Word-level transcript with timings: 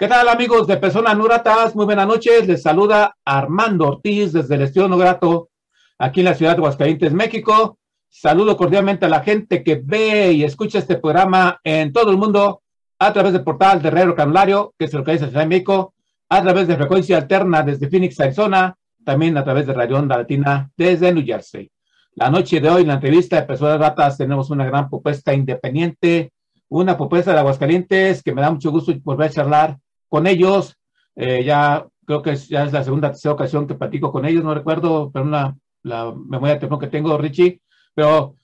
¿Qué 0.00 0.08
tal 0.08 0.30
amigos 0.30 0.66
de 0.66 0.78
Personas 0.78 1.14
No 1.14 1.24
Gratas? 1.24 1.76
Muy 1.76 1.84
buenas 1.84 2.06
noches. 2.06 2.48
Les 2.48 2.62
saluda 2.62 3.18
Armando 3.22 3.86
Ortiz 3.86 4.32
desde 4.32 4.54
el 4.54 4.62
Estudio 4.62 4.88
No 4.88 4.96
Grato, 4.96 5.50
aquí 5.98 6.20
en 6.20 6.24
la 6.24 6.32
ciudad 6.32 6.52
de 6.52 6.56
Aguascalientes, 6.56 7.12
México. 7.12 7.76
Saludo 8.08 8.56
cordialmente 8.56 9.04
a 9.04 9.10
la 9.10 9.20
gente 9.20 9.62
que 9.62 9.78
ve 9.84 10.32
y 10.32 10.42
escucha 10.42 10.78
este 10.78 10.96
programa 10.96 11.60
en 11.62 11.92
todo 11.92 12.12
el 12.12 12.16
mundo 12.16 12.62
a 12.98 13.12
través 13.12 13.34
del 13.34 13.44
portal 13.44 13.82
de 13.82 13.90
Radio 13.90 14.14
Canulario, 14.14 14.72
que 14.78 14.86
es 14.86 14.94
lo 14.94 15.04
que 15.04 15.12
es 15.12 15.22
en 15.22 15.48
México, 15.50 15.92
a 16.30 16.40
través 16.40 16.66
de 16.66 16.76
frecuencia 16.76 17.18
alterna 17.18 17.62
desde 17.62 17.90
Phoenix, 17.90 18.18
Arizona, 18.20 18.74
también 19.04 19.36
a 19.36 19.44
través 19.44 19.66
de 19.66 19.74
Radio 19.74 19.98
Onda 19.98 20.16
Latina 20.16 20.70
desde 20.78 21.12
New 21.12 21.26
Jersey. 21.26 21.70
La 22.14 22.30
noche 22.30 22.58
de 22.58 22.70
hoy, 22.70 22.80
en 22.80 22.88
la 22.88 22.94
entrevista 22.94 23.36
de 23.36 23.42
Personas 23.42 23.76
Gratas, 23.76 24.16
tenemos 24.16 24.48
una 24.48 24.64
gran 24.64 24.88
propuesta 24.88 25.34
independiente, 25.34 26.32
una 26.70 26.96
propuesta 26.96 27.34
de 27.34 27.40
Aguascalientes 27.40 28.22
que 28.22 28.32
me 28.34 28.40
da 28.40 28.50
mucho 28.50 28.70
gusto 28.70 28.94
volver 29.04 29.28
a 29.28 29.32
charlar 29.32 29.76
con 30.10 30.26
ellos. 30.26 30.76
Eh, 31.16 31.44
ya 31.44 31.86
creo 32.04 32.20
que 32.20 32.32
es, 32.32 32.48
ya 32.48 32.64
es 32.64 32.72
la 32.72 32.84
segunda 32.84 33.10
tercera 33.10 33.32
ocasión 33.32 33.66
que 33.66 33.74
platico 33.74 34.12
con 34.12 34.26
ellos, 34.26 34.44
no 34.44 34.52
recuerdo, 34.52 35.10
pero 35.10 35.24
una, 35.24 35.56
la 35.82 36.12
memoria 36.12 36.54
de 36.54 36.60
teléfono 36.60 36.80
que 36.80 36.88
tengo, 36.88 37.16
Richie, 37.16 37.62
pero 37.94 38.36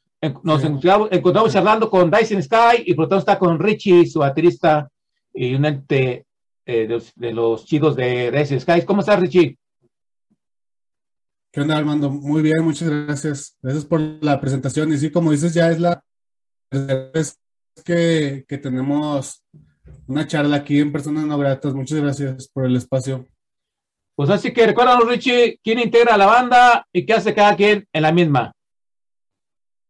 nos 0.42 0.64
encontramos, 0.64 1.52
charlando 1.52 1.90
con 1.90 2.10
Dyson 2.10 2.42
Sky 2.42 2.84
y 2.86 2.94
por 2.94 3.04
lo 3.04 3.08
tanto 3.08 3.20
está 3.20 3.38
con 3.38 3.58
Richie, 3.58 4.06
su 4.06 4.20
baterista 4.20 4.88
y 5.34 5.54
un 5.54 5.64
ente 5.64 6.26
eh, 6.64 6.88
de, 7.16 7.32
los, 7.32 7.64
chicos 7.64 7.94
de 7.96 8.30
Dyson 8.30 8.60
Sky. 8.60 8.82
¿Cómo 8.86 9.00
estás, 9.00 9.20
Richie? 9.20 9.58
¿Qué 11.52 11.60
onda, 11.60 11.76
Armando? 11.76 12.10
Muy 12.10 12.42
bien, 12.42 12.62
muchas 12.62 12.88
gracias. 12.88 13.56
Gracias 13.62 13.84
por 13.84 14.00
la 14.00 14.40
presentación. 14.40 14.92
Y 14.92 14.98
sí, 14.98 15.10
como 15.10 15.32
dices, 15.32 15.54
ya 15.54 15.70
es 15.70 15.80
la 15.80 16.02
vez 16.70 17.38
que, 17.84 18.44
que 18.48 18.58
tenemos 18.58 19.42
una 20.06 20.27
charla 20.27 20.56
aquí 20.56 20.79
en 20.79 20.93
Personas 20.93 21.25
No 21.25 21.38
Gratas. 21.38 21.75
Muchas 21.75 22.00
gracias 22.00 22.49
por 22.49 22.67
el 22.67 22.77
espacio. 22.77 23.27
Pues 24.15 24.31
así 24.31 24.53
que 24.53 24.67
recuérdanos, 24.67 25.09
Richie, 25.09 25.61
quién 25.62 25.79
integra 25.79 26.17
la 26.17 26.27
banda 26.27 26.87
y 26.93 27.05
qué 27.05 27.12
hace 27.12 27.35
cada 27.35 27.55
quien 27.55 27.87
en 27.93 28.03
la 28.03 28.12
misma. 28.12 28.53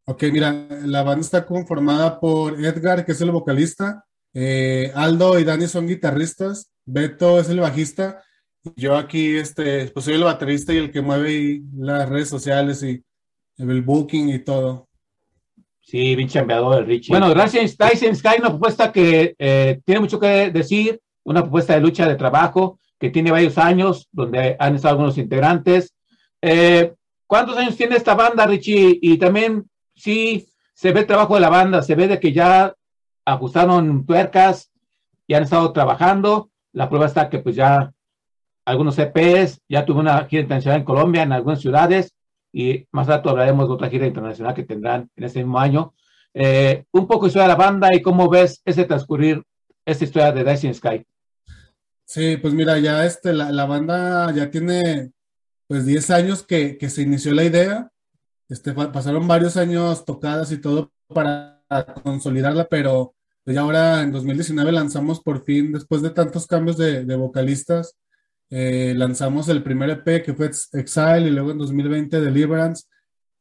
Ok, 0.04 0.24
mira, 0.32 0.52
la 0.84 1.02
banda 1.02 1.22
está 1.22 1.46
conformada 1.46 2.18
por 2.18 2.64
Edgar, 2.64 3.04
que 3.04 3.12
es 3.12 3.20
el 3.20 3.30
vocalista, 3.30 4.04
eh, 4.34 4.92
Aldo 4.94 5.38
y 5.38 5.44
Dani 5.44 5.66
son 5.66 5.88
guitarristas, 5.88 6.70
Beto 6.84 7.40
es 7.40 7.48
el 7.48 7.60
bajista, 7.60 8.22
y 8.62 8.82
yo 8.82 8.96
aquí 8.96 9.36
este, 9.36 9.88
pues 9.88 10.04
soy 10.04 10.14
el 10.14 10.24
baterista 10.24 10.72
y 10.72 10.78
el 10.78 10.92
que 10.92 11.00
mueve 11.00 11.62
las 11.76 12.08
redes 12.08 12.28
sociales 12.28 12.82
y 12.82 13.02
el 13.58 13.82
booking 13.82 14.28
y 14.28 14.38
todo. 14.40 14.85
Sí, 15.86 16.16
bien 16.16 16.28
chambeador 16.28 16.80
el 16.80 16.86
Richie. 16.86 17.12
Bueno, 17.12 17.30
gracias 17.30 17.76
Tyson 17.76 18.16
Sky, 18.16 18.40
una 18.40 18.50
propuesta 18.50 18.90
que 18.90 19.36
eh, 19.38 19.80
tiene 19.84 20.00
mucho 20.00 20.18
que 20.18 20.50
decir, 20.50 21.00
una 21.22 21.42
propuesta 21.42 21.74
de 21.74 21.80
lucha 21.80 22.08
de 22.08 22.16
trabajo 22.16 22.80
que 22.98 23.10
tiene 23.10 23.30
varios 23.30 23.56
años, 23.56 24.08
donde 24.10 24.56
han 24.58 24.74
estado 24.74 24.94
algunos 24.94 25.16
integrantes. 25.16 25.94
Eh, 26.42 26.92
¿Cuántos 27.28 27.56
años 27.56 27.76
tiene 27.76 27.94
esta 27.94 28.16
banda, 28.16 28.46
Richie? 28.46 28.98
Y 29.00 29.16
también, 29.18 29.70
sí, 29.94 30.48
se 30.74 30.90
ve 30.90 31.00
el 31.00 31.06
trabajo 31.06 31.36
de 31.36 31.40
la 31.40 31.50
banda, 31.50 31.82
se 31.82 31.94
ve 31.94 32.08
de 32.08 32.18
que 32.18 32.32
ya 32.32 32.74
ajustaron 33.24 34.04
tuercas 34.06 34.72
y 35.28 35.34
han 35.34 35.44
estado 35.44 35.72
trabajando. 35.72 36.50
La 36.72 36.88
prueba 36.88 37.06
está 37.06 37.30
que 37.30 37.38
pues 37.38 37.54
ya 37.54 37.92
algunos 38.64 38.98
EPs, 38.98 39.60
ya 39.68 39.84
tuve 39.84 40.00
una 40.00 40.24
gira 40.24 40.42
internacional 40.42 40.80
en 40.80 40.84
Colombia, 40.84 41.22
en 41.22 41.32
algunas 41.32 41.60
ciudades, 41.60 42.15
y 42.56 42.88
más 42.90 43.06
rato 43.06 43.28
hablaremos 43.28 43.68
de 43.68 43.74
otra 43.74 43.90
gira 43.90 44.06
internacional 44.06 44.54
que 44.54 44.64
tendrán 44.64 45.10
en 45.14 45.24
este 45.24 45.40
mismo 45.40 45.58
año. 45.58 45.92
Eh, 46.32 46.86
un 46.90 47.06
poco 47.06 47.26
historia 47.26 47.42
de 47.42 47.52
la 47.52 47.54
banda 47.54 47.94
y 47.94 48.00
cómo 48.00 48.30
ves 48.30 48.62
ese 48.64 48.86
transcurrir, 48.86 49.42
esta 49.84 50.04
historia 50.04 50.32
de 50.32 50.42
Dancing 50.42 50.72
Sky. 50.72 51.04
Sí, 52.06 52.38
pues 52.38 52.54
mira, 52.54 52.78
ya 52.78 53.04
este, 53.04 53.34
la, 53.34 53.52
la 53.52 53.66
banda 53.66 54.32
ya 54.32 54.50
tiene 54.50 55.12
pues 55.66 55.84
10 55.84 56.10
años 56.12 56.46
que, 56.46 56.78
que, 56.78 56.88
se 56.88 57.02
inició 57.02 57.34
la 57.34 57.44
idea. 57.44 57.90
Este, 58.48 58.72
pasaron 58.72 59.28
varios 59.28 59.58
años 59.58 60.06
tocadas 60.06 60.50
y 60.50 60.58
todo 60.58 60.90
para 61.08 61.62
consolidarla, 62.02 62.68
pero 62.70 63.14
pues 63.44 63.54
ya 63.54 63.60
ahora 63.60 64.00
en 64.00 64.12
2019 64.12 64.72
lanzamos 64.72 65.20
por 65.20 65.44
fin, 65.44 65.72
después 65.72 66.00
de 66.00 66.08
tantos 66.08 66.46
cambios 66.46 66.78
de, 66.78 67.04
de 67.04 67.16
vocalistas, 67.16 67.98
eh, 68.50 68.94
lanzamos 68.96 69.48
el 69.48 69.62
primer 69.62 69.90
EP 69.90 70.24
que 70.24 70.34
fue 70.34 70.46
Exile 70.46 71.28
y 71.28 71.30
luego 71.30 71.52
en 71.52 71.58
2020 71.58 72.20
Deliverance. 72.20 72.84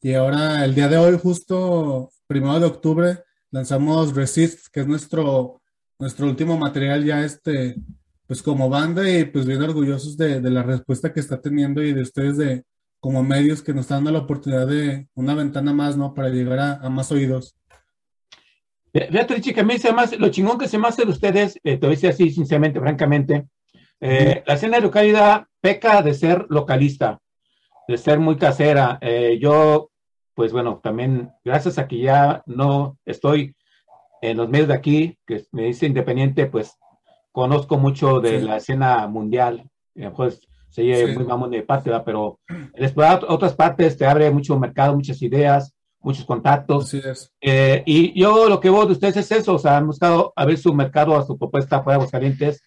Y 0.02 0.14
ahora 0.14 0.64
el 0.66 0.76
día 0.76 0.88
de 0.88 0.98
hoy, 0.98 1.18
justo 1.18 2.12
primero 2.28 2.60
de 2.60 2.66
octubre, 2.66 3.20
lanzamos 3.52 4.16
Resist, 4.16 4.68
que 4.72 4.82
es 4.82 4.88
nuestro, 4.88 5.62
nuestro 6.00 6.28
último 6.28 6.58
material 6.58 7.04
ya 7.04 7.24
este, 7.24 7.76
pues 8.28 8.42
como 8.42 8.70
banda 8.70 9.10
y 9.10 9.26
pues 9.26 9.46
bien 9.46 9.62
orgullosos 9.62 10.18
de, 10.18 10.42
de, 10.42 10.50
la 10.50 10.64
respuesta 10.64 11.14
que 11.14 11.20
está 11.20 11.42
teniendo 11.42 11.82
y 11.84 11.94
de 11.94 12.02
ustedes 12.02 12.38
de 12.38 12.64
como 13.00 13.24
medios 13.24 13.62
que 13.62 13.74
nos 13.74 13.82
están 13.86 14.04
dando 14.04 14.20
la 14.20 14.26
oportunidad 14.26 14.68
de 14.68 15.08
una 15.14 15.36
ventana 15.36 15.74
más, 15.74 15.96
¿no? 15.96 16.14
Para 16.14 16.30
llegar 16.30 16.60
a, 16.60 16.74
a 16.76 16.90
más 16.90 17.12
oídos. 17.12 17.56
Richie, 18.94 19.54
que 19.54 19.60
a 19.60 19.64
mí 19.64 19.78
se 19.78 19.92
más, 19.92 20.18
lo 20.18 20.30
chingón 20.30 20.58
que 20.58 20.68
se 20.68 20.78
me 20.78 20.88
hace 20.88 21.04
de 21.04 21.12
ustedes, 21.12 21.60
eh, 21.64 21.78
te 21.78 21.86
a 21.86 21.90
decir 21.90 22.10
así, 22.10 22.32
sinceramente, 22.32 22.80
francamente, 22.80 23.46
eh, 24.00 24.44
la 24.46 24.54
escena 24.54 24.78
de 24.78 24.84
localidad 24.84 25.46
peca 25.62 26.02
de 26.02 26.14
ser 26.14 26.46
localista, 26.50 27.20
de 27.88 27.98
ser 27.98 28.20
muy 28.20 28.38
casera. 28.38 28.98
Eh, 29.02 29.38
yo, 29.42 29.90
pues 30.34 30.52
bueno, 30.52 30.80
también 30.84 31.32
gracias 31.44 31.78
a 31.78 31.88
que 31.88 32.00
ya 32.00 32.44
no 32.46 32.98
estoy 33.06 33.56
en 34.22 34.38
los 34.38 34.50
medios 34.50 34.68
de 34.68 34.74
aquí, 34.74 35.18
que 35.26 35.46
me 35.52 35.64
dice 35.64 35.86
independiente, 35.86 36.48
pues 36.48 36.78
conozco 37.32 37.78
mucho 37.78 38.22
de 38.22 38.40
sí. 38.40 38.46
la 38.46 38.58
escena 38.58 39.08
mundial, 39.08 39.70
pues 40.16 40.42
se 40.70 41.08
sí. 41.08 41.14
muy 41.14 41.24
mamón 41.24 41.52
de 41.52 41.62
parte, 41.62 41.90
¿verdad? 41.90 42.04
pero 42.06 42.40
explorar 42.74 43.26
otras 43.30 43.54
partes 43.54 43.98
te 43.98 44.06
abre 44.06 44.30
mucho 44.30 44.60
mercado, 44.60 44.94
muchas 44.96 45.22
ideas, 45.22 45.74
muchos 46.06 46.26
contactos. 46.26 46.94
Eh, 47.42 47.82
y 47.86 48.18
yo 48.20 48.48
lo 48.48 48.60
que 48.60 48.70
veo 48.70 48.86
de 48.86 48.92
ustedes 48.92 49.18
es 49.18 49.32
eso, 49.32 49.56
o 49.56 49.60
sea, 49.60 49.78
han 49.78 49.88
buscado 49.88 50.34
abrir 50.36 50.58
su 50.58 50.74
mercado 50.74 51.18
a 51.18 51.26
su 51.26 51.38
propuesta 51.38 51.82
fuera 51.82 51.98
de 51.98 52.04
Aguascalientes, 52.04 52.62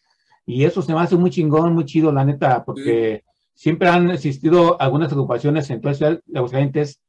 y 0.48 0.64
eso 0.64 0.80
se 0.80 0.94
me 0.94 1.00
hace 1.00 1.14
muy 1.14 1.28
chingón, 1.28 1.74
muy 1.74 1.84
chido, 1.84 2.10
la 2.10 2.24
neta, 2.24 2.64
porque 2.64 3.22
sí. 3.22 3.30
siempre 3.54 3.88
han 3.90 4.10
existido 4.10 4.80
algunas 4.80 5.12
agrupaciones 5.12 5.68
en 5.68 5.82
toda 5.82 5.92
la 5.92 5.96
ciudad 5.98 6.20
de 6.24 6.38
Aguascalientes 6.38 7.02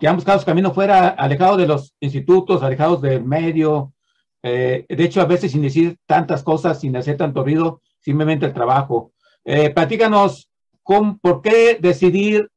que 0.00 0.08
han 0.08 0.16
buscado 0.16 0.38
su 0.38 0.46
camino 0.46 0.72
fuera, 0.72 1.08
alejados 1.08 1.58
de 1.58 1.66
los 1.66 1.94
institutos, 2.00 2.62
alejados 2.62 3.02
del 3.02 3.22
medio, 3.22 3.92
eh, 4.42 4.86
de 4.88 5.04
hecho, 5.04 5.20
a 5.20 5.26
veces 5.26 5.52
sin 5.52 5.60
decir 5.60 5.98
tantas 6.06 6.42
cosas, 6.42 6.80
sin 6.80 6.96
hacer 6.96 7.18
tanto 7.18 7.44
ruido, 7.44 7.82
simplemente 8.00 8.46
el 8.46 8.54
trabajo. 8.54 9.12
Eh, 9.44 9.68
platícanos, 9.68 10.48
con, 10.82 11.18
¿por 11.18 11.42
qué 11.42 11.76
decidir 11.78 12.48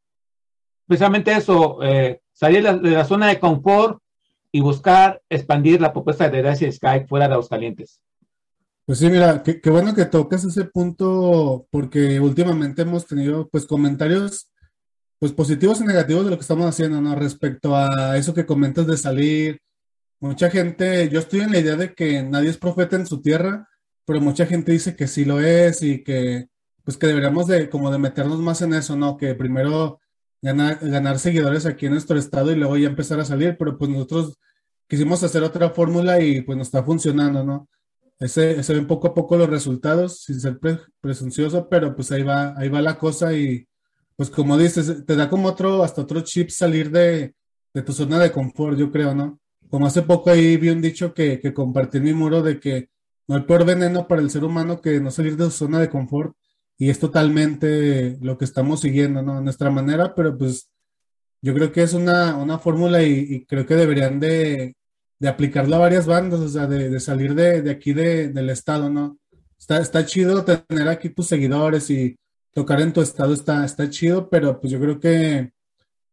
precisamente 0.88 1.34
eso, 1.34 1.84
eh, 1.84 2.22
salir 2.32 2.64
de 2.64 2.92
la, 2.92 3.04
zona 3.04 3.28
de 3.28 3.40
confort 3.40 4.00
y 4.50 4.62
buscar 4.62 5.22
expandir 5.30 5.82
la 5.82 5.92
propuesta 5.92 6.30
de 6.30 6.42
Dacia 6.42 6.72
Sky 6.72 7.06
fuera 7.06 7.28
de 7.28 7.34
Aguascalientes? 7.34 8.00
Pues 8.86 9.00
sí, 9.00 9.10
mira, 9.10 9.44
qué, 9.44 9.62
bueno 9.70 9.96
que 9.96 10.06
tocas 10.06 10.44
ese 10.44 10.66
punto 10.66 11.68
porque 11.72 12.20
últimamente 12.20 12.82
hemos 12.82 13.06
tenido 13.08 13.48
pues 13.50 13.66
comentarios 13.66 14.52
pues 15.20 15.32
positivos 15.34 15.82
y 15.82 15.86
negativos 15.86 16.26
de 16.26 16.32
lo 16.32 16.38
que 16.38 16.42
estamos 16.42 16.66
haciendo, 16.68 17.00
¿no? 17.02 17.16
Respecto 17.16 17.76
a 17.76 18.18
eso 18.18 18.34
que 18.34 18.46
comentas 18.46 18.88
de 18.88 18.98
salir, 18.98 19.62
Mucha 20.22 20.52
gente, 20.52 21.10
yo 21.10 21.20
estoy 21.20 21.42
en 21.42 21.52
la 21.52 21.58
idea 21.60 21.76
de 21.76 21.96
que 21.96 22.22
nadie 22.22 22.50
es 22.52 22.58
profeta 22.58 22.96
en 22.96 23.08
su 23.08 23.22
tierra, 23.24 23.68
pero 24.06 24.22
mucha 24.22 24.46
gente 24.46 24.72
dice 24.72 24.96
que 24.96 25.08
sí 25.08 25.26
lo 25.26 25.40
es 25.42 25.82
y 25.82 26.04
que 26.04 26.48
pues 26.84 26.96
que 26.98 27.08
deberíamos 27.08 27.48
de 27.48 27.70
como 27.72 27.92
de 27.92 27.98
meternos 27.98 28.40
más 28.40 28.62
en 28.62 28.74
eso, 28.76 28.96
¿no? 28.96 29.18
Que 29.18 29.34
primero 29.34 30.00
ganar, 30.42 30.78
ganar 30.82 31.18
seguidores 31.18 31.66
aquí 31.66 31.88
en 31.88 31.94
nuestro 31.94 32.20
estado 32.20 32.52
y 32.52 32.56
luego 32.56 32.78
ya 32.78 32.88
empezar 32.88 33.20
a 33.20 33.26
salir, 33.26 33.58
pero 33.58 33.80
pues 33.80 33.90
nosotros 33.90 34.38
quisimos 34.88 35.24
hacer 35.24 35.42
otra 35.44 35.72
fórmula 35.72 36.22
y 36.22 36.42
pues 36.42 36.56
nos 36.58 36.68
está 36.68 36.84
funcionando, 36.84 37.44
¿no? 37.44 37.68
Ese, 38.22 38.64
se 38.64 38.74
ven 38.74 38.88
poco 38.88 39.10
a 39.10 39.14
poco 39.14 39.36
los 39.38 39.50
resultados, 39.50 40.22
sin 40.24 40.40
ser 40.40 40.60
pre 40.60 40.80
presuncioso, 41.02 41.68
pero 41.70 41.96
pues 41.96 42.12
ahí 42.14 42.24
va, 42.24 42.58
ahí 42.58 42.70
va 42.70 42.82
la 42.82 42.98
cosa 42.98 43.34
y 43.34 43.68
pues 44.16 44.30
como 44.30 44.58
dices, 44.58 45.06
te 45.06 45.16
da 45.16 45.30
como 45.30 45.50
otro, 45.50 45.84
hasta 45.84 46.04
otro 46.04 46.22
chip 46.22 46.50
salir 46.50 46.92
de, 46.92 47.36
de 47.74 47.82
tu 47.82 47.92
zona 47.94 48.20
de 48.20 48.32
confort, 48.32 48.78
yo 48.78 48.92
creo, 48.92 49.14
¿no? 49.16 49.42
como 49.72 49.88
hace 49.88 50.02
poco 50.04 50.30
ahí 50.30 50.58
vi 50.58 50.70
un 50.70 50.82
dicho 50.82 51.14
que, 51.14 51.40
que 51.40 51.54
compartí 51.54 51.98
en 51.98 52.04
mi 52.04 52.14
muro 52.14 52.44
de 52.44 52.60
que 52.60 52.90
no 53.28 53.38
hay 53.38 53.44
peor 53.44 53.66
veneno 53.66 54.06
para 54.08 54.22
el 54.22 54.30
ser 54.30 54.44
humano 54.44 54.82
que 54.82 55.00
no 55.00 55.12
salir 55.12 55.38
de 55.38 55.46
su 55.46 55.52
zona 55.52 55.80
de 55.80 55.90
confort 55.90 56.36
y 56.78 56.90
es 56.90 57.00
totalmente 57.00 58.18
lo 58.22 58.38
que 58.38 58.46
estamos 58.46 58.82
siguiendo, 58.82 59.22
¿no? 59.22 59.40
Nuestra 59.40 59.72
manera, 59.72 60.14
pero 60.14 60.38
pues 60.38 60.70
yo 61.42 61.54
creo 61.54 61.72
que 61.72 61.84
es 61.84 61.94
una, 61.94 62.36
una 62.36 62.60
fórmula 62.60 63.02
y, 63.04 63.14
y, 63.30 63.46
creo 63.46 63.66
que 63.66 63.76
deberían 63.76 64.20
de, 64.20 64.76
de, 65.22 65.30
aplicarla 65.30 65.78
a 65.78 65.80
varias 65.80 66.06
bandas, 66.08 66.40
o 66.40 66.50
sea, 66.50 66.68
de, 66.68 66.90
de 66.90 67.00
salir 67.00 67.36
de, 67.36 67.62
de 67.62 67.72
aquí 67.72 67.94
del 67.94 68.50
estado, 68.50 68.90
¿no? 68.90 69.18
Está, 69.58 69.80
está 69.80 70.06
chido 70.06 70.44
tener 70.44 70.88
aquí 70.88 71.10
tus 71.10 71.28
seguidores 71.28 71.90
y 71.90 72.18
tocar 72.54 72.82
en 72.82 72.94
tu 72.94 73.02
estado 73.02 73.34
está, 73.34 73.64
está 73.66 73.90
chido, 73.90 74.30
pero 74.30 74.60
pues 74.60 74.72
yo 74.72 74.80
creo 74.80 75.00
que 75.00 75.54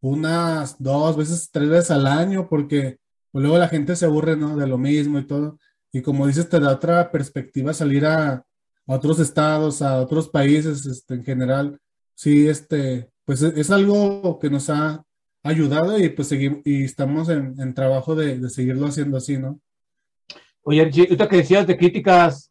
unas 0.00 0.76
dos 0.78 1.16
veces, 1.16 1.50
tres 1.50 1.68
veces 1.68 1.90
al 1.90 2.06
año, 2.06 2.48
porque 2.48 2.98
pues 3.30 3.42
luego 3.42 3.58
la 3.58 3.68
gente 3.68 3.96
se 3.96 4.04
aburre, 4.06 4.36
¿no? 4.36 4.56
De 4.56 4.66
lo 4.66 4.78
mismo 4.78 5.18
y 5.18 5.26
todo. 5.26 5.58
Y 5.92 6.02
como 6.02 6.26
dices, 6.26 6.48
te 6.48 6.60
da 6.60 6.72
otra 6.72 7.10
perspectiva 7.10 7.72
salir 7.74 8.06
a, 8.06 8.34
a 8.34 8.44
otros 8.86 9.18
estados, 9.20 9.82
a 9.82 10.00
otros 10.00 10.28
países 10.28 10.86
este, 10.86 11.14
en 11.14 11.24
general. 11.24 11.80
Sí, 12.14 12.48
este, 12.48 13.10
pues 13.24 13.42
es, 13.42 13.56
es, 13.56 13.70
algo 13.70 14.38
que 14.38 14.50
nos 14.50 14.70
ha 14.70 15.04
ayudado 15.48 15.98
y 15.98 16.08
pues 16.08 16.28
seguimos, 16.28 16.60
y 16.64 16.84
estamos 16.84 17.28
en, 17.28 17.54
en 17.58 17.74
trabajo 17.74 18.14
de, 18.14 18.38
de, 18.38 18.50
seguirlo 18.50 18.86
haciendo 18.86 19.16
así, 19.16 19.38
¿no? 19.38 19.60
Oye, 20.62 20.80
ahorita 20.80 21.28
que 21.28 21.36
decías 21.36 21.66
de 21.66 21.76
críticas 21.76 22.50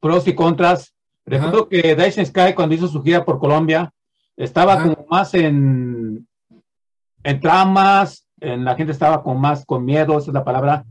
pros 0.00 0.28
y 0.28 0.34
contras, 0.34 0.94
recuerdo 1.24 1.68
que 1.68 1.96
Dyson 1.96 2.26
Sky 2.26 2.54
cuando 2.54 2.74
hizo 2.74 2.88
su 2.88 3.02
gira 3.02 3.24
por 3.24 3.38
Colombia, 3.38 3.92
estaba 4.36 4.74
Ajá. 4.74 4.82
como 4.82 5.06
más 5.08 5.34
en, 5.34 6.26
en 7.22 7.40
tramas, 7.40 8.26
en 8.40 8.64
la 8.64 8.76
gente 8.76 8.92
estaba 8.92 9.22
con 9.22 9.40
más 9.40 9.64
con 9.64 9.84
miedo, 9.84 10.18
esa 10.18 10.30
es 10.30 10.34
la 10.34 10.44
palabra, 10.44 10.84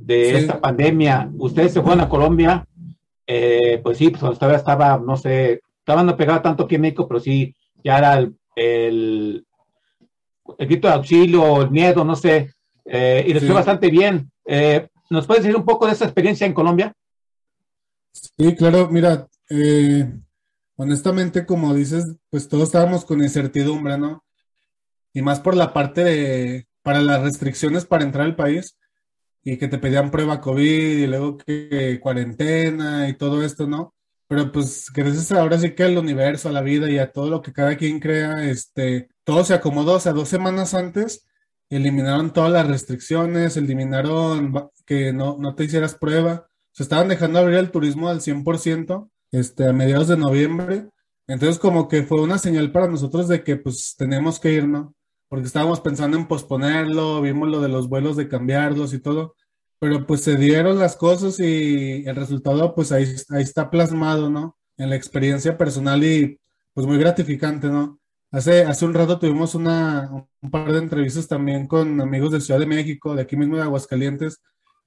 de 0.00 0.30
sí. 0.30 0.36
esta 0.36 0.60
pandemia. 0.60 1.30
Ustedes 1.38 1.72
se 1.72 1.82
fueron 1.82 2.00
a 2.00 2.08
Colombia, 2.08 2.66
eh, 3.26 3.80
pues 3.82 3.98
sí, 3.98 4.10
pues 4.10 4.38
todavía 4.38 4.58
estaba, 4.58 4.98
no 4.98 5.16
sé, 5.16 5.60
estaba 5.78 6.02
no 6.02 6.16
pegaba 6.16 6.42
tanto 6.42 6.64
aquí 6.64 6.76
en 6.76 6.82
México, 6.82 7.06
pero 7.06 7.20
sí, 7.20 7.54
ya 7.82 7.98
era 7.98 8.18
el, 8.18 8.34
el, 8.54 9.46
el 10.58 10.66
grito 10.66 10.88
de 10.88 10.94
auxilio, 10.94 11.62
el 11.62 11.70
miedo, 11.70 12.04
no 12.04 12.16
sé, 12.16 12.50
eh, 12.84 13.24
y 13.26 13.32
les 13.32 13.42
sí. 13.42 13.46
fue 13.46 13.54
bastante 13.54 13.90
bien. 13.90 14.30
Eh, 14.46 14.88
¿Nos 15.10 15.26
puedes 15.26 15.42
decir 15.42 15.56
un 15.56 15.64
poco 15.64 15.86
de 15.86 15.92
esa 15.92 16.04
experiencia 16.04 16.46
en 16.46 16.54
Colombia? 16.54 16.92
Sí, 18.12 18.54
claro, 18.56 18.88
mira, 18.90 19.28
eh, 19.50 20.12
honestamente, 20.76 21.46
como 21.46 21.74
dices, 21.74 22.16
pues 22.30 22.48
todos 22.48 22.64
estábamos 22.64 23.04
con 23.04 23.22
incertidumbre, 23.22 23.98
¿no? 23.98 24.24
Y 25.12 25.22
más 25.22 25.40
por 25.40 25.56
la 25.56 25.72
parte 25.72 26.04
de, 26.04 26.66
para 26.82 27.00
las 27.00 27.22
restricciones 27.22 27.86
para 27.86 28.04
entrar 28.04 28.24
al 28.24 28.36
país 28.36 28.76
y 29.42 29.58
que 29.58 29.68
te 29.68 29.78
pedían 29.78 30.10
prueba 30.10 30.40
COVID 30.40 30.98
y 30.98 31.06
luego 31.06 31.36
que 31.36 32.00
cuarentena 32.00 33.08
y 33.08 33.14
todo 33.14 33.42
esto, 33.42 33.66
¿no? 33.66 33.93
Pero 34.26 34.50
pues 34.52 34.90
gracias 34.92 35.32
ahora 35.32 35.58
sí 35.58 35.74
que 35.74 35.84
al 35.84 35.98
universo, 35.98 36.48
a 36.48 36.52
la 36.52 36.62
vida 36.62 36.90
y 36.90 36.98
a 36.98 37.12
todo 37.12 37.28
lo 37.28 37.42
que 37.42 37.52
cada 37.52 37.76
quien 37.76 38.00
crea, 38.00 38.44
este, 38.48 39.08
todo 39.24 39.44
se 39.44 39.54
acomodó, 39.54 39.94
o 39.94 40.00
sea, 40.00 40.12
dos 40.12 40.28
semanas 40.28 40.74
antes 40.74 41.26
eliminaron 41.70 42.32
todas 42.32 42.52
las 42.52 42.66
restricciones, 42.66 43.56
eliminaron 43.56 44.70
que 44.84 45.12
no, 45.12 45.36
no 45.38 45.54
te 45.54 45.64
hicieras 45.64 45.94
prueba. 45.94 46.48
Se 46.72 46.82
estaban 46.82 47.08
dejando 47.08 47.38
abrir 47.38 47.58
el 47.58 47.70
turismo 47.70 48.08
al 48.08 48.20
100% 48.20 49.10
este, 49.32 49.68
a 49.68 49.72
mediados 49.72 50.08
de 50.08 50.16
noviembre. 50.16 50.88
Entonces 51.26 51.58
como 51.58 51.88
que 51.88 52.02
fue 52.02 52.20
una 52.20 52.38
señal 52.38 52.70
para 52.72 52.88
nosotros 52.88 53.28
de 53.28 53.42
que 53.42 53.56
pues 53.56 53.94
tenemos 53.96 54.38
que 54.38 54.52
ir, 54.52 54.68
¿no? 54.68 54.94
Porque 55.28 55.46
estábamos 55.46 55.80
pensando 55.80 56.16
en 56.16 56.28
posponerlo, 56.28 57.20
vimos 57.22 57.48
lo 57.48 57.60
de 57.60 57.68
los 57.68 57.88
vuelos 57.88 58.16
de 58.16 58.28
cambiarlos 58.28 58.92
y 58.92 59.00
todo, 59.00 59.34
pero 59.78 60.06
pues 60.06 60.22
se 60.22 60.36
dieron 60.36 60.78
las 60.78 60.96
cosas 60.96 61.38
y 61.40 62.04
el 62.06 62.16
resultado 62.16 62.74
pues 62.74 62.92
ahí, 62.92 63.06
ahí 63.30 63.42
está 63.42 63.70
plasmado, 63.70 64.30
¿no? 64.30 64.56
En 64.76 64.90
la 64.90 64.96
experiencia 64.96 65.56
personal 65.56 66.04
y 66.04 66.38
pues 66.72 66.86
muy 66.86 66.98
gratificante, 66.98 67.68
¿no? 67.68 67.98
Hace, 68.30 68.64
hace 68.64 68.84
un 68.84 68.94
rato 68.94 69.18
tuvimos 69.18 69.54
una, 69.54 70.10
un 70.42 70.50
par 70.50 70.72
de 70.72 70.78
entrevistas 70.78 71.28
también 71.28 71.68
con 71.68 72.00
amigos 72.00 72.32
de 72.32 72.40
Ciudad 72.40 72.58
de 72.58 72.66
México, 72.66 73.14
de 73.14 73.22
aquí 73.22 73.36
mismo 73.36 73.56
de 73.56 73.62
Aguascalientes, 73.62 74.40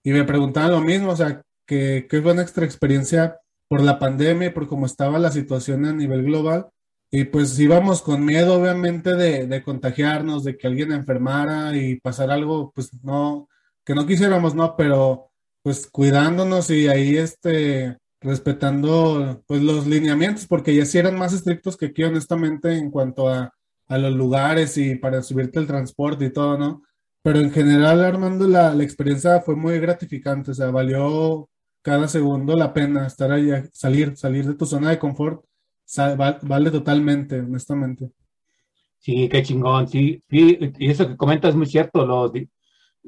y 0.04 0.12
me 0.12 0.26
preguntaban 0.26 0.72
lo 0.72 0.82
mismo, 0.82 1.12
o 1.12 1.16
sea, 1.16 1.42
que, 1.66 2.08
que 2.10 2.22
fue 2.22 2.34
una 2.34 2.42
extra 2.42 2.66
experiencia 2.66 3.40
por 3.68 3.82
la 3.82 4.00
pandemia 4.00 4.48
y 4.48 4.52
por 4.52 4.68
cómo 4.68 4.86
estaba 4.86 5.20
la 5.20 5.32
situación 5.32 5.86
a 5.86 5.94
nivel 5.94 6.24
global. 6.24 6.68
Y 7.10 7.26
pues 7.26 7.58
íbamos 7.58 8.02
con 8.02 8.26
miedo, 8.26 8.56
obviamente, 8.60 9.16
de, 9.16 9.48
de, 9.48 9.64
contagiarnos, 9.64 10.44
de 10.44 10.58
que 10.58 10.68
alguien 10.68 10.92
enfermara 10.92 11.76
y 11.76 12.00
pasar 12.00 12.32
algo, 12.32 12.72
pues 12.76 12.92
no, 13.04 13.48
que 13.88 13.96
no 13.96 14.06
quisiéramos, 14.06 14.54
¿no? 14.54 14.76
Pero 14.76 15.32
pues 15.64 15.90
cuidándonos 15.90 16.70
y 16.72 16.90
ahí 16.90 17.16
este, 17.16 17.98
respetando 18.20 19.42
pues 19.48 19.62
los 19.62 19.88
lineamientos, 19.88 20.46
porque 20.46 20.76
ya 20.76 20.86
sí 20.86 20.98
eran 20.98 21.18
más 21.18 21.32
estrictos 21.32 21.78
que 21.78 21.88
aquí, 21.88 22.04
honestamente, 22.04 22.78
en 22.78 22.92
cuanto 22.92 23.30
a, 23.30 23.54
a 23.88 23.98
los 23.98 24.14
lugares 24.14 24.78
y 24.78 24.96
para 24.96 25.22
subirte 25.24 25.60
el 25.60 25.68
transporte 25.68 26.26
y 26.26 26.34
todo, 26.34 26.58
¿no? 26.58 26.84
Pero 27.22 27.40
en 27.40 27.50
general, 27.50 28.04
Armando, 28.04 28.46
la, 28.46 28.76
la 28.76 28.84
experiencia 28.84 29.40
fue 29.40 29.56
muy 29.56 29.80
gratificante, 29.80 30.52
o 30.52 30.54
sea, 30.54 30.70
valió 30.70 31.50
cada 31.82 32.10
segundo 32.10 32.58
la 32.58 32.74
pena 32.74 33.08
estar 33.08 33.32
ahí, 33.32 33.50
salir, 33.72 34.18
salir 34.18 34.46
de 34.46 34.56
tu 34.56 34.66
zona 34.66 34.90
de 34.90 35.00
confort, 35.00 35.46
vale 36.44 36.72
totalmente, 36.72 37.40
honestamente. 37.40 38.12
Sí, 39.00 39.30
qué 39.30 39.44
chingón, 39.44 39.88
sí, 39.88 40.22
sí, 40.30 40.60
y 40.78 40.92
eso 40.92 41.08
que 41.08 41.16
comentas 41.16 41.52
es 41.52 41.56
muy 41.56 41.68
cierto, 41.68 42.06
los, 42.06 42.32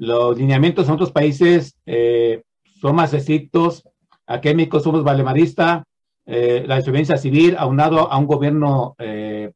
los 0.00 0.38
lineamientos 0.38 0.88
en 0.88 0.94
otros 0.94 1.12
países 1.12 1.76
eh, 1.84 2.42
son 2.80 2.96
más 2.96 3.12
estrictos, 3.12 3.86
aquí 4.26 4.48
en 4.48 4.56
México 4.56 4.80
somos 4.80 5.04
valemarista, 5.04 5.84
eh, 6.24 6.64
la 6.66 6.76
desobediencia 6.76 7.18
civil 7.18 7.54
aunado 7.58 8.10
a 8.10 8.16
un 8.16 8.26
gobierno 8.26 8.94
eh, 8.98 9.52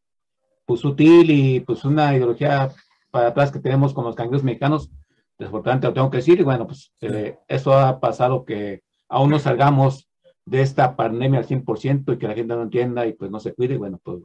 pues 0.66 0.80
sutil 0.80 1.30
y 1.30 1.60
pues 1.60 1.86
una 1.86 2.14
ideología 2.14 2.70
para 3.10 3.28
atrás 3.28 3.52
que 3.52 3.58
tenemos 3.58 3.94
con 3.94 4.04
los 4.04 4.14
cangrejos 4.14 4.44
mexicanos, 4.44 4.90
desafortunadamente 5.38 5.86
lo 5.86 5.94
tengo 5.94 6.10
que 6.10 6.18
decir, 6.18 6.38
y 6.38 6.42
bueno, 6.42 6.66
pues 6.66 6.92
eh, 7.00 7.38
eso 7.48 7.72
ha 7.72 7.98
pasado 7.98 8.44
que 8.44 8.82
aún 9.08 9.30
no 9.30 9.38
salgamos 9.38 10.10
de 10.44 10.60
esta 10.60 10.94
pandemia 10.94 11.38
al 11.38 11.46
100% 11.46 12.12
y 12.12 12.18
que 12.18 12.28
la 12.28 12.34
gente 12.34 12.54
no 12.54 12.64
entienda 12.64 13.06
y 13.06 13.14
pues 13.14 13.30
no 13.30 13.40
se 13.40 13.54
cuide, 13.54 13.78
bueno, 13.78 13.98
pues 14.02 14.18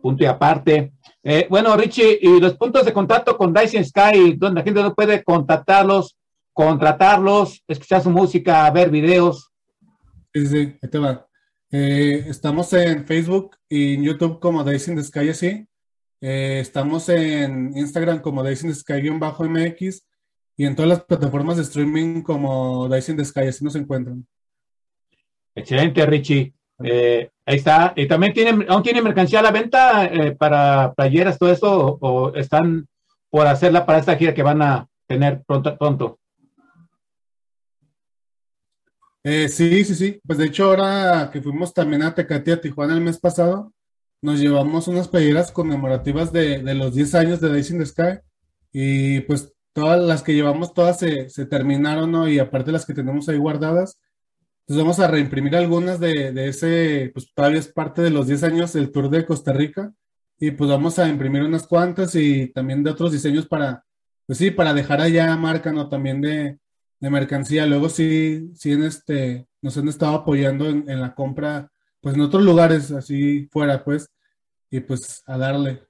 punto 0.00 0.24
y 0.24 0.26
aparte. 0.26 0.92
Eh, 1.22 1.46
bueno, 1.50 1.76
Richie, 1.76 2.18
y 2.20 2.40
los 2.40 2.56
puntos 2.56 2.84
de 2.84 2.92
contacto 2.92 3.36
con 3.36 3.52
Dyson 3.52 3.84
Sky, 3.84 4.34
donde 4.36 4.60
la 4.60 4.64
gente 4.64 4.82
no 4.82 4.94
puede 4.94 5.22
contactarlos, 5.22 6.16
contratarlos, 6.52 7.62
escuchar 7.68 8.02
su 8.02 8.10
música, 8.10 8.70
ver 8.70 8.90
videos. 8.90 9.50
Sí, 10.32 10.46
sí, 10.46 10.76
ahí 10.82 10.90
te 10.90 10.98
va. 10.98 11.26
Eh, 11.70 12.24
estamos 12.28 12.72
en 12.72 13.06
Facebook 13.06 13.56
y 13.68 13.94
en 13.94 14.04
YouTube 14.04 14.40
como 14.40 14.64
Days 14.64 14.88
in 14.88 14.96
the 14.96 15.04
Sky 15.04 15.28
así. 15.28 15.66
Eh, 16.20 16.58
estamos 16.60 17.08
en 17.08 17.76
Instagram 17.76 18.20
como 18.20 18.42
the 18.42 18.56
Sky-MX 18.56 20.02
y 20.56 20.64
en 20.66 20.74
todas 20.74 20.88
las 20.88 21.04
plataformas 21.04 21.56
de 21.56 21.62
streaming 21.62 22.22
como 22.22 22.88
Days 22.88 23.08
in 23.08 23.16
the 23.16 23.24
Sky, 23.24 23.48
así 23.48 23.64
nos 23.64 23.76
encuentran. 23.76 24.26
Excelente, 25.54 26.04
Richie. 26.06 26.54
Eh, 26.82 27.30
ahí 27.48 27.56
está. 27.56 27.94
¿Y 27.96 28.06
también 28.06 28.34
tienen, 28.34 28.66
aún 28.68 28.82
tienen 28.82 29.02
mercancía 29.02 29.40
a 29.40 29.42
la 29.42 29.50
venta 29.50 30.04
eh, 30.04 30.32
para 30.32 30.92
playeras, 30.92 31.38
todo 31.38 31.50
eso, 31.50 31.98
o, 32.00 32.34
están 32.34 32.86
por 33.30 33.46
hacerla 33.46 33.86
para 33.86 33.98
esta 33.98 34.16
gira 34.16 34.34
que 34.34 34.42
van 34.42 34.60
a 34.60 34.86
tener 35.06 35.42
pronto? 35.46 35.76
pronto? 35.78 36.18
Eh, 39.24 39.48
sí, 39.48 39.82
sí, 39.84 39.94
sí. 39.94 40.20
Pues 40.26 40.38
de 40.38 40.46
hecho, 40.46 40.66
ahora 40.66 41.30
que 41.32 41.40
fuimos 41.40 41.72
también 41.72 42.02
a 42.02 42.14
Tecate, 42.14 42.52
a 42.52 42.60
Tijuana 42.60 42.94
el 42.94 43.00
mes 43.00 43.18
pasado, 43.18 43.72
nos 44.20 44.38
llevamos 44.38 44.86
unas 44.86 45.08
playeras 45.08 45.50
conmemorativas 45.50 46.32
de, 46.32 46.62
de 46.62 46.74
los 46.74 46.94
10 46.94 47.14
años 47.14 47.40
de 47.40 47.48
Days 47.48 47.70
in 47.70 47.78
the 47.78 47.86
Sky. 47.86 48.20
Y 48.72 49.20
pues 49.20 49.54
todas 49.72 50.00
las 50.00 50.22
que 50.22 50.34
llevamos, 50.34 50.74
todas 50.74 50.98
se, 50.98 51.30
se 51.30 51.46
terminaron, 51.46 52.12
¿no? 52.12 52.28
Y 52.28 52.38
aparte 52.38 52.72
las 52.72 52.84
que 52.84 52.94
tenemos 52.94 53.28
ahí 53.28 53.38
guardadas. 53.38 53.98
Entonces 54.68 54.84
vamos 54.84 55.00
a 55.00 55.08
reimprimir 55.08 55.56
algunas 55.56 55.98
de, 55.98 56.30
de, 56.30 56.48
ese, 56.48 57.10
pues 57.14 57.32
todavía 57.32 57.58
es 57.58 57.68
parte 57.68 58.02
de 58.02 58.10
los 58.10 58.26
10 58.26 58.42
años 58.42 58.74
del 58.74 58.92
Tour 58.92 59.08
de 59.08 59.24
Costa 59.24 59.54
Rica. 59.54 59.94
Y 60.38 60.50
pues 60.50 60.68
vamos 60.68 60.98
a 60.98 61.08
imprimir 61.08 61.42
unas 61.42 61.66
cuantas 61.66 62.14
y 62.14 62.48
también 62.48 62.84
de 62.84 62.90
otros 62.90 63.10
diseños 63.12 63.46
para, 63.46 63.86
pues 64.26 64.36
sí, 64.36 64.50
para 64.50 64.74
dejar 64.74 65.00
allá 65.00 65.34
marca, 65.36 65.72
¿no? 65.72 65.88
También 65.88 66.20
de, 66.20 66.58
de 67.00 67.10
mercancía. 67.10 67.64
Luego 67.64 67.88
sí, 67.88 68.50
sí 68.54 68.72
en 68.72 68.84
este, 68.84 69.46
nos 69.62 69.78
han 69.78 69.88
estado 69.88 70.16
apoyando 70.16 70.68
en, 70.68 71.00
la 71.00 71.14
compra, 71.14 71.70
pues 72.02 72.14
en 72.14 72.20
otros 72.20 72.42
lugares 72.42 72.90
así 72.90 73.48
fuera, 73.50 73.82
pues, 73.82 74.10
y 74.70 74.80
pues 74.80 75.22
a 75.24 75.38
darle. 75.38 75.82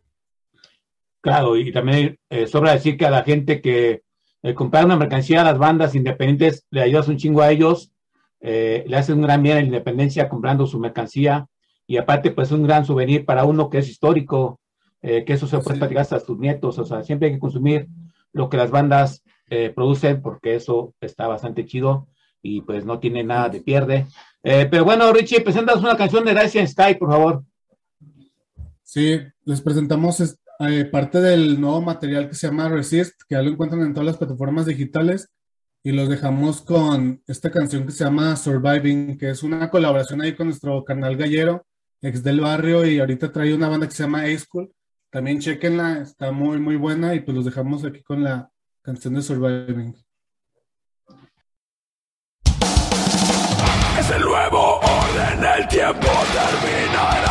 Claro, 1.20 1.56
y 1.56 1.72
también 1.72 2.16
eh, 2.30 2.46
sobra 2.46 2.74
decir 2.74 2.96
que 2.96 3.06
a 3.06 3.10
la 3.10 3.24
gente 3.24 3.60
que 3.60 4.02
eh, 4.42 4.54
comprar 4.54 4.84
una 4.84 4.96
mercancía 4.96 5.40
a 5.40 5.44
las 5.44 5.58
bandas 5.58 5.96
independientes 5.96 6.64
le 6.70 6.82
ayudas 6.82 7.08
un 7.08 7.16
chingo 7.16 7.42
a 7.42 7.50
ellos, 7.50 7.92
eh, 8.40 8.84
le 8.86 8.96
haces 8.96 9.14
un 9.14 9.22
gran 9.22 9.42
bien 9.42 9.56
a 9.56 9.60
la 9.60 9.66
independencia 9.66 10.28
comprando 10.28 10.66
su 10.66 10.78
mercancía 10.78 11.46
y 11.86 11.96
aparte 11.96 12.30
pues 12.30 12.52
un 12.52 12.62
gran 12.62 12.84
souvenir 12.84 13.24
para 13.24 13.44
uno 13.44 13.70
que 13.70 13.78
es 13.78 13.88
histórico, 13.88 14.60
que 15.00 15.24
eso 15.28 15.46
se 15.46 15.58
puede 15.58 15.76
sí. 15.76 15.78
platicar 15.78 16.02
hasta 16.02 16.20
tus 16.20 16.38
nietos, 16.38 16.76
o 16.78 16.84
sea, 16.84 17.04
siempre 17.04 17.28
hay 17.28 17.34
que 17.34 17.40
consumir 17.40 17.88
lo 18.32 18.48
que 18.48 18.56
las 18.56 18.70
bandas 18.70 19.22
eh, 19.50 19.72
producen 19.74 20.20
porque 20.20 20.54
eso 20.54 20.94
está 21.00 21.26
bastante 21.26 21.64
chido 21.64 22.06
y 22.42 22.60
pues 22.60 22.84
no 22.84 22.98
tiene 22.98 23.24
nada 23.24 23.48
de 23.48 23.62
pierde. 23.62 24.06
Eh, 24.42 24.68
pero 24.70 24.84
bueno, 24.84 25.10
Richie, 25.12 25.40
presentas 25.40 25.78
una 25.78 25.96
canción 25.96 26.24
de 26.24 26.34
Daisy 26.34 26.66
Sky, 26.66 26.96
por 26.98 27.10
favor. 27.10 27.44
Sí, 28.82 29.18
les 29.44 29.60
presentamos 29.62 30.20
eh, 30.60 30.84
parte 30.86 31.20
del 31.20 31.60
nuevo 31.60 31.80
material 31.80 32.28
que 32.28 32.34
se 32.34 32.46
llama 32.46 32.68
Resist, 32.68 33.22
que 33.26 33.36
ya 33.36 33.42
lo 33.42 33.50
encuentran 33.50 33.82
en 33.82 33.94
todas 33.94 34.06
las 34.06 34.16
plataformas 34.18 34.66
digitales 34.66 35.30
y 35.82 35.92
los 35.92 36.08
dejamos 36.08 36.62
con 36.62 37.22
esta 37.26 37.50
canción 37.50 37.86
que 37.86 37.92
se 37.92 38.04
llama 38.04 38.36
Surviving, 38.36 39.16
que 39.16 39.30
es 39.30 39.42
una 39.42 39.70
colaboración 39.70 40.20
ahí 40.20 40.34
con 40.34 40.48
nuestro 40.48 40.84
canal 40.84 41.16
gallero, 41.16 41.66
ex 42.02 42.22
del 42.22 42.40
barrio, 42.40 42.84
y 42.84 42.98
ahorita 42.98 43.32
trae 43.32 43.54
una 43.54 43.68
banda 43.68 43.86
que 43.86 43.94
se 43.94 44.02
llama 44.02 44.22
A-School. 44.22 44.72
También 45.10 45.40
chequenla, 45.40 45.98
está 46.02 46.32
muy, 46.32 46.58
muy 46.58 46.76
buena 46.76 47.14
y 47.14 47.20
pues 47.20 47.34
los 47.34 47.44
dejamos 47.44 47.84
aquí 47.84 48.02
con 48.02 48.22
la 48.22 48.50
canción 48.82 49.14
de 49.14 49.22
Surviving. 49.22 49.94
Es 53.98 54.10
el 54.10 54.22
nuevo 54.22 54.80
orden, 54.80 55.44
el 55.56 55.68
tiempo 55.68 56.08
terminará. 56.32 57.27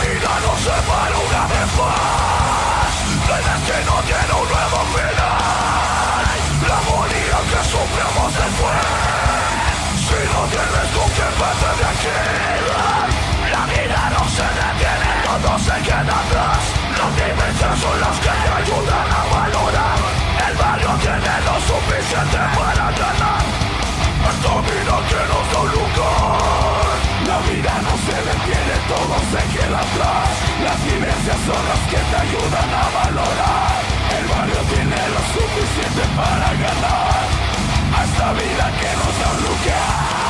Vida 0.00 0.40
nos 0.40 0.60
separa 0.60 1.18
una 1.28 1.46
vez 1.46 1.68
más 1.76 2.92
El 3.28 3.44
destino 3.44 3.92
tiene 4.06 4.32
un 4.40 4.48
nuevo 4.48 4.78
final 4.94 5.37
La 13.50 13.64
vida 13.66 14.10
no 14.10 14.22
se 14.28 14.42
detiene, 14.42 15.10
todo 15.22 15.58
se 15.58 15.76
queda 15.86 16.14
atrás 16.18 16.58
Los 16.98 17.10
diversos 17.14 17.74
son 17.78 17.96
los 18.00 18.16
que 18.18 18.32
te 18.42 18.50
ayudan 18.58 19.06
a 19.06 19.22
valorar 19.34 19.98
El 20.48 20.54
barrio 20.56 20.90
tiene 20.98 21.34
lo 21.46 21.56
suficiente 21.62 22.40
para 22.58 22.90
ganar 22.90 23.42
Esta 24.30 24.54
vida 24.66 24.94
que 25.08 25.20
nos 25.30 25.44
da 25.52 25.58
un 25.62 25.72
La 27.26 27.38
vida 27.46 27.74
no 27.86 27.94
se 28.02 28.16
detiene, 28.18 28.74
todo 28.90 29.16
se 29.30 29.42
queda 29.54 29.78
atrás 29.78 30.28
Las 30.64 30.78
vivencias 30.84 31.38
son 31.46 31.62
las 31.70 31.82
que 31.90 32.00
te 32.02 32.16
ayudan 32.18 32.70
a 32.74 32.86
valorar 32.98 33.78
El 34.10 34.26
barrio 34.26 34.60
tiene 34.74 35.00
lo 35.14 35.22
suficiente 35.38 36.02
para 36.18 36.50
ganar 36.50 37.48
a 37.94 38.04
esta 38.04 38.32
vida 38.32 38.70
que 38.78 38.90
nos 38.96 39.12
da 39.18 39.28
un 39.38 40.27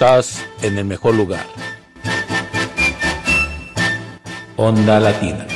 estás 0.00 0.42
en 0.62 0.78
el 0.78 0.86
mejor 0.86 1.14
lugar. 1.14 1.44
Onda 4.56 4.98
Latina. 4.98 5.46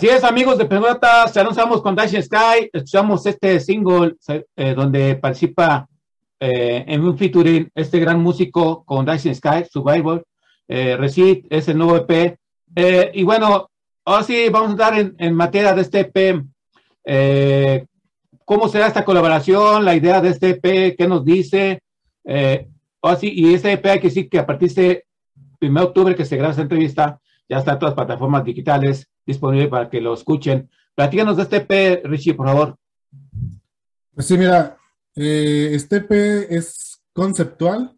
Así 0.00 0.08
es, 0.08 0.24
amigos 0.24 0.56
de 0.56 0.64
Pelotas, 0.64 1.34
ya 1.34 1.44
lanzamos 1.44 1.82
con 1.82 1.94
Dash 1.94 2.18
Sky, 2.22 2.70
escuchamos 2.72 3.26
este 3.26 3.60
single 3.60 4.16
eh, 4.56 4.74
donde 4.74 5.16
participa 5.16 5.86
eh, 6.40 6.86
en 6.88 7.04
un 7.04 7.18
featuring 7.18 7.68
este 7.74 8.00
gran 8.00 8.18
músico 8.18 8.82
con 8.86 9.04
Dash 9.04 9.30
Sky, 9.30 9.66
Survivor, 9.70 10.24
eh, 10.68 10.96
Receipt, 10.96 11.44
es 11.50 11.68
el 11.68 11.76
nuevo 11.76 11.98
EP. 11.98 12.38
Eh, 12.74 13.10
y 13.12 13.22
bueno, 13.24 13.68
ahora 14.06 14.22
sí 14.22 14.48
vamos 14.48 14.72
a 14.72 14.76
dar 14.76 14.98
en, 14.98 15.14
en 15.18 15.34
materia 15.34 15.74
de 15.74 15.82
este 15.82 16.00
EP. 16.00 16.46
Eh, 17.04 17.84
¿Cómo 18.46 18.68
será 18.68 18.86
esta 18.86 19.04
colaboración? 19.04 19.84
La 19.84 19.94
idea 19.94 20.22
de 20.22 20.30
este 20.30 20.48
EP, 20.48 20.96
¿qué 20.96 21.06
nos 21.06 21.26
dice? 21.26 21.82
Eh, 22.24 22.68
ahora 23.02 23.18
sí, 23.18 23.30
y 23.36 23.52
este 23.52 23.72
EP 23.72 23.84
hay 23.84 24.00
que 24.00 24.08
decir 24.08 24.30
que 24.30 24.38
a 24.38 24.46
partir 24.46 24.72
de 24.72 24.92
este 24.92 25.06
1 25.60 25.78
de 25.78 25.86
octubre 25.86 26.14
que 26.14 26.24
se 26.24 26.38
graba 26.38 26.52
esta 26.52 26.62
entrevista, 26.62 27.20
ya 27.50 27.58
está 27.58 27.78
todas 27.78 27.96
las 27.96 28.06
plataformas 28.06 28.44
digitales 28.44 29.08
disponible 29.26 29.68
para 29.68 29.90
que 29.90 30.00
lo 30.00 30.14
escuchen. 30.14 30.70
Platícanos 30.94 31.36
de 31.36 31.42
este 31.42 31.56
EP, 31.56 32.06
Richie, 32.06 32.34
por 32.34 32.46
favor. 32.46 32.76
Pues 34.14 34.26
sí, 34.26 34.38
mira, 34.38 34.76
eh, 35.16 35.70
este 35.72 35.96
EP 35.96 36.12
es 36.48 37.02
conceptual 37.12 37.96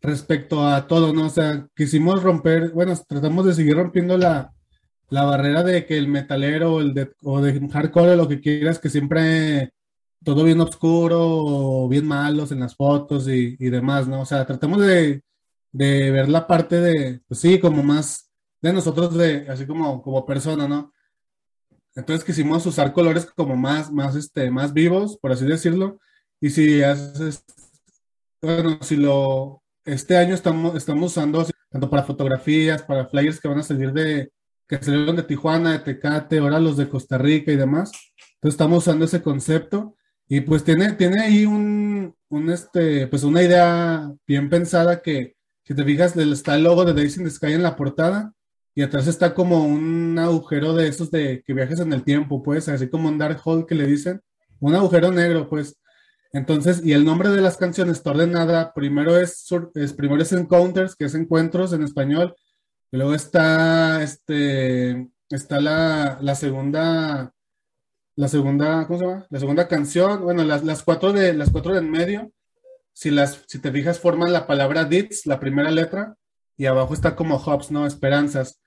respecto 0.00 0.66
a 0.66 0.86
todo, 0.88 1.12
¿no? 1.12 1.26
O 1.26 1.30
sea, 1.30 1.68
quisimos 1.76 2.22
romper, 2.24 2.72
bueno, 2.72 2.92
tratamos 3.06 3.46
de 3.46 3.54
seguir 3.54 3.76
rompiendo 3.76 4.18
la, 4.18 4.52
la 5.10 5.24
barrera 5.24 5.62
de 5.62 5.86
que 5.86 5.96
el 5.96 6.08
metalero 6.08 6.80
el 6.80 6.92
de, 6.92 7.12
o 7.22 7.40
de 7.40 7.68
hardcore, 7.68 8.16
lo 8.16 8.26
que 8.26 8.40
quieras, 8.40 8.80
que 8.80 8.90
siempre 8.90 9.72
todo 10.24 10.42
bien 10.42 10.60
oscuro 10.60 11.20
o 11.22 11.88
bien 11.88 12.06
malos 12.06 12.50
en 12.50 12.60
las 12.60 12.74
fotos 12.74 13.28
y, 13.28 13.56
y 13.60 13.70
demás, 13.70 14.08
¿no? 14.08 14.22
O 14.22 14.26
sea, 14.26 14.44
tratamos 14.44 14.80
de, 14.80 15.22
de 15.70 16.10
ver 16.10 16.28
la 16.28 16.46
parte 16.48 16.80
de, 16.80 17.20
pues 17.28 17.40
sí, 17.40 17.60
como 17.60 17.84
más 17.84 18.27
de 18.60 18.72
nosotros, 18.72 19.16
de, 19.16 19.48
así 19.48 19.66
como, 19.66 20.02
como 20.02 20.26
persona, 20.26 20.66
¿no? 20.66 20.92
Entonces 21.94 22.24
quisimos 22.24 22.64
usar 22.66 22.92
colores 22.92 23.26
como 23.26 23.56
más, 23.56 23.90
más, 23.90 24.14
este, 24.14 24.50
más 24.50 24.72
vivos, 24.72 25.18
por 25.18 25.32
así 25.32 25.44
decirlo. 25.44 25.98
Y 26.40 26.50
si 26.50 26.82
haces, 26.82 27.44
bueno, 28.40 28.78
si 28.82 28.96
lo, 28.96 29.62
este 29.84 30.16
año 30.16 30.34
estamos, 30.34 30.76
estamos 30.76 31.10
usando 31.10 31.44
tanto 31.70 31.90
para 31.90 32.04
fotografías, 32.04 32.82
para 32.82 33.06
flyers 33.06 33.40
que 33.40 33.48
van 33.48 33.58
a 33.58 33.62
salir 33.62 33.92
de, 33.92 34.32
que 34.68 34.82
salieron 34.82 35.16
de 35.16 35.24
Tijuana, 35.24 35.72
de 35.72 35.78
Tecate, 35.80 36.38
ahora 36.38 36.60
los 36.60 36.76
de 36.76 36.88
Costa 36.88 37.18
Rica 37.18 37.50
y 37.50 37.56
demás. 37.56 37.90
Entonces 38.34 38.54
estamos 38.54 38.78
usando 38.78 39.04
ese 39.04 39.22
concepto 39.22 39.96
y 40.28 40.40
pues 40.42 40.62
tiene, 40.62 40.92
tiene 40.92 41.20
ahí 41.22 41.46
un, 41.46 42.14
un 42.28 42.50
este, 42.50 43.08
pues 43.08 43.24
una 43.24 43.42
idea 43.42 44.12
bien 44.26 44.48
pensada 44.48 45.02
que, 45.02 45.36
si 45.64 45.74
te 45.74 45.84
fijas, 45.84 46.16
está 46.16 46.54
el 46.54 46.62
logo 46.62 46.84
de 46.84 46.94
Days 46.94 47.16
in 47.16 47.24
the 47.24 47.30
Sky 47.30 47.54
en 47.54 47.62
la 47.62 47.76
portada 47.76 48.34
y 48.78 48.82
atrás 48.82 49.08
está 49.08 49.34
como 49.34 49.64
un 49.64 50.16
agujero 50.20 50.72
de 50.72 50.86
esos 50.86 51.10
de 51.10 51.42
que 51.44 51.52
viajes 51.52 51.80
en 51.80 51.92
el 51.92 52.04
tiempo, 52.04 52.44
pues, 52.44 52.68
así 52.68 52.88
como 52.88 53.08
un 53.08 53.18
dark 53.18 53.40
hole 53.44 53.66
que 53.66 53.74
le 53.74 53.88
dicen, 53.88 54.22
un 54.60 54.72
agujero 54.72 55.10
negro, 55.10 55.48
pues. 55.48 55.76
Entonces, 56.32 56.80
y 56.84 56.92
el 56.92 57.04
nombre 57.04 57.30
de 57.30 57.40
las 57.40 57.56
canciones 57.56 57.96
está 57.96 58.10
ordenada, 58.10 58.72
primero 58.72 59.18
es, 59.18 59.48
primero 59.96 60.22
es 60.22 60.32
Encounters, 60.32 60.94
que 60.94 61.06
es 61.06 61.16
encuentros 61.16 61.72
en 61.72 61.82
español, 61.82 62.36
luego 62.92 63.16
está, 63.16 64.00
este, 64.00 65.10
está 65.28 65.60
la, 65.60 66.18
la 66.22 66.36
segunda, 66.36 67.34
la 68.14 68.28
segunda, 68.28 68.86
¿cómo 68.86 68.98
se 69.00 69.06
llama? 69.06 69.26
La 69.28 69.40
segunda 69.40 69.66
canción, 69.66 70.22
bueno, 70.22 70.44
las, 70.44 70.62
las 70.62 70.84
cuatro 70.84 71.12
de, 71.12 71.34
las 71.34 71.50
cuatro 71.50 71.72
de 71.72 71.80
en 71.80 71.90
medio, 71.90 72.30
si 72.92 73.10
las, 73.10 73.42
si 73.48 73.58
te 73.58 73.72
fijas, 73.72 73.98
forman 73.98 74.32
la 74.32 74.46
palabra 74.46 74.84
Dits, 74.84 75.26
la 75.26 75.40
primera 75.40 75.72
letra, 75.72 76.14
y 76.56 76.66
abajo 76.66 76.94
está 76.94 77.16
como 77.16 77.38
Hobbs, 77.38 77.72
¿no? 77.72 77.84
Esperanzas. 77.84 78.60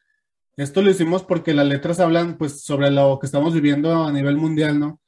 Esto 0.58 0.82
lo 0.82 0.92
hicimos 0.92 1.24
porque 1.24 1.54
las 1.54 1.66
letras 1.66 2.00
hablan 2.00 2.38
pues 2.38 2.64
sobre 2.64 2.92
lo 2.92 3.18
que 3.20 3.26
estamos 3.26 3.54
viviendo 3.54 4.04
a 4.04 4.12
nivel 4.12 4.38
mundial, 4.38 4.80
¿no? 4.80 5.00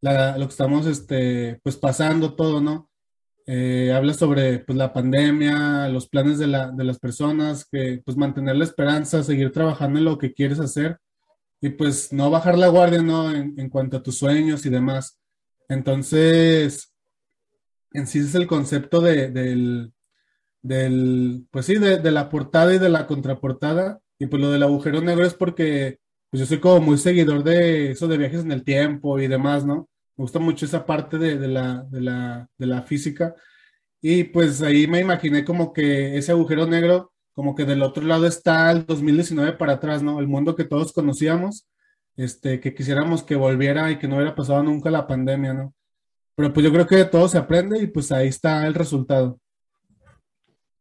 Lo 0.00 0.46
que 0.46 0.52
estamos 0.52 0.86
este, 0.86 1.60
pues 1.62 1.76
pasando 1.76 2.34
todo, 2.34 2.60
¿no? 2.60 2.90
Eh, 3.46 3.92
habla 3.92 4.14
sobre 4.14 4.60
pues, 4.60 4.78
la 4.78 4.92
pandemia, 4.92 5.88
los 5.88 6.08
planes 6.08 6.38
de, 6.38 6.46
la, 6.46 6.70
de 6.70 6.84
las 6.84 6.98
personas, 6.98 7.64
que 7.70 8.00
pues 8.04 8.16
mantener 8.16 8.56
la 8.56 8.64
esperanza, 8.64 9.22
seguir 9.22 9.52
trabajando 9.52 9.98
en 9.98 10.04
lo 10.04 10.18
que 10.18 10.32
quieres 10.32 10.60
hacer 10.60 10.98
y 11.60 11.70
pues 11.70 12.12
no 12.12 12.30
bajar 12.30 12.56
la 12.58 12.68
guardia, 12.68 13.02
¿no? 13.02 13.30
En, 13.32 13.68
cuanto 13.70 13.96
a 13.98 14.02
tus 14.02 14.18
sueños 14.18 14.64
y 14.66 14.70
demás. 14.70 15.20
Entonces, 15.68 16.92
en 17.92 18.06
sí 18.06 18.20
es 18.20 18.34
el 18.34 18.46
concepto 18.46 19.00
de, 19.00 19.30
del, 19.30 19.92
del, 20.62 21.46
pues 21.50 21.66
sí, 21.66 21.76
de 21.76 22.10
la 22.12 22.28
portada 22.28 22.74
y 22.74 22.78
de 22.78 22.88
la 22.88 23.06
contraportada 23.06 24.01
y 24.22 24.26
pues 24.28 24.40
lo 24.40 24.52
del 24.52 24.62
agujero 24.62 25.00
negro 25.00 25.24
es 25.26 25.34
porque 25.34 25.98
pues 26.30 26.38
yo 26.40 26.46
soy 26.46 26.60
como 26.60 26.80
muy 26.80 26.96
seguidor 26.96 27.42
de 27.42 27.90
eso 27.90 28.06
de 28.06 28.16
viajes 28.16 28.42
en 28.42 28.52
el 28.52 28.62
tiempo 28.62 29.18
y 29.18 29.26
demás, 29.26 29.66
¿no? 29.66 29.88
Me 30.16 30.22
gusta 30.22 30.38
mucho 30.38 30.64
esa 30.64 30.86
parte 30.86 31.18
de, 31.18 31.38
de 31.38 31.48
la, 31.48 31.82
de, 31.90 32.00
la, 32.02 32.48
de 32.56 32.66
la 32.66 32.82
física. 32.82 33.34
Y 34.00 34.22
pues 34.22 34.62
ahí 34.62 34.86
me 34.86 35.00
imaginé 35.00 35.44
como 35.44 35.72
que 35.72 36.16
ese 36.16 36.30
agujero 36.30 36.66
negro, 36.68 37.12
como 37.34 37.56
que 37.56 37.64
del 37.64 37.82
otro 37.82 38.04
lado 38.04 38.28
está 38.28 38.70
el 38.70 38.86
2019 38.86 39.54
para 39.54 39.72
atrás, 39.72 40.04
¿no? 40.04 40.20
El 40.20 40.28
mundo 40.28 40.54
que 40.54 40.64
todos 40.64 40.92
conocíamos, 40.92 41.66
este, 42.16 42.60
que 42.60 42.74
quisiéramos 42.74 43.24
que 43.24 43.34
volviera 43.34 43.90
y 43.90 43.98
que 43.98 44.06
no 44.06 44.14
hubiera 44.14 44.36
pasado 44.36 44.62
nunca 44.62 44.88
la 44.88 45.08
pandemia, 45.08 45.52
¿no? 45.52 45.74
Pero 46.36 46.52
pues 46.52 46.62
yo 46.62 46.72
creo 46.72 46.86
que 46.86 46.94
de 46.94 47.06
todo 47.06 47.26
se 47.28 47.38
aprende 47.38 47.82
y 47.82 47.88
pues 47.88 48.12
ahí 48.12 48.28
está 48.28 48.68
el 48.68 48.74
resultado. 48.74 49.40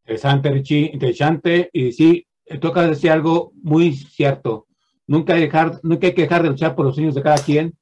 Interesante, 0.04 0.52
Richie, 0.52 0.92
interesante. 0.94 1.72
Y 1.74 1.92
sí, 1.92 2.28
toca 2.60 2.88
decir 2.88 3.12
algo 3.12 3.52
muy 3.62 3.94
cierto. 3.94 4.68
Nunca 5.08 5.34
hay, 5.34 5.42
dejar, 5.42 5.80
nunca 5.84 6.08
hay 6.08 6.14
que 6.14 6.24
dejar 6.24 6.44
de 6.44 6.50
luchar 6.50 6.76
por 6.76 6.86
los 6.86 6.96
sueños 6.96 7.16
de 7.16 7.22
cada 7.22 7.38
quien. 7.38 7.74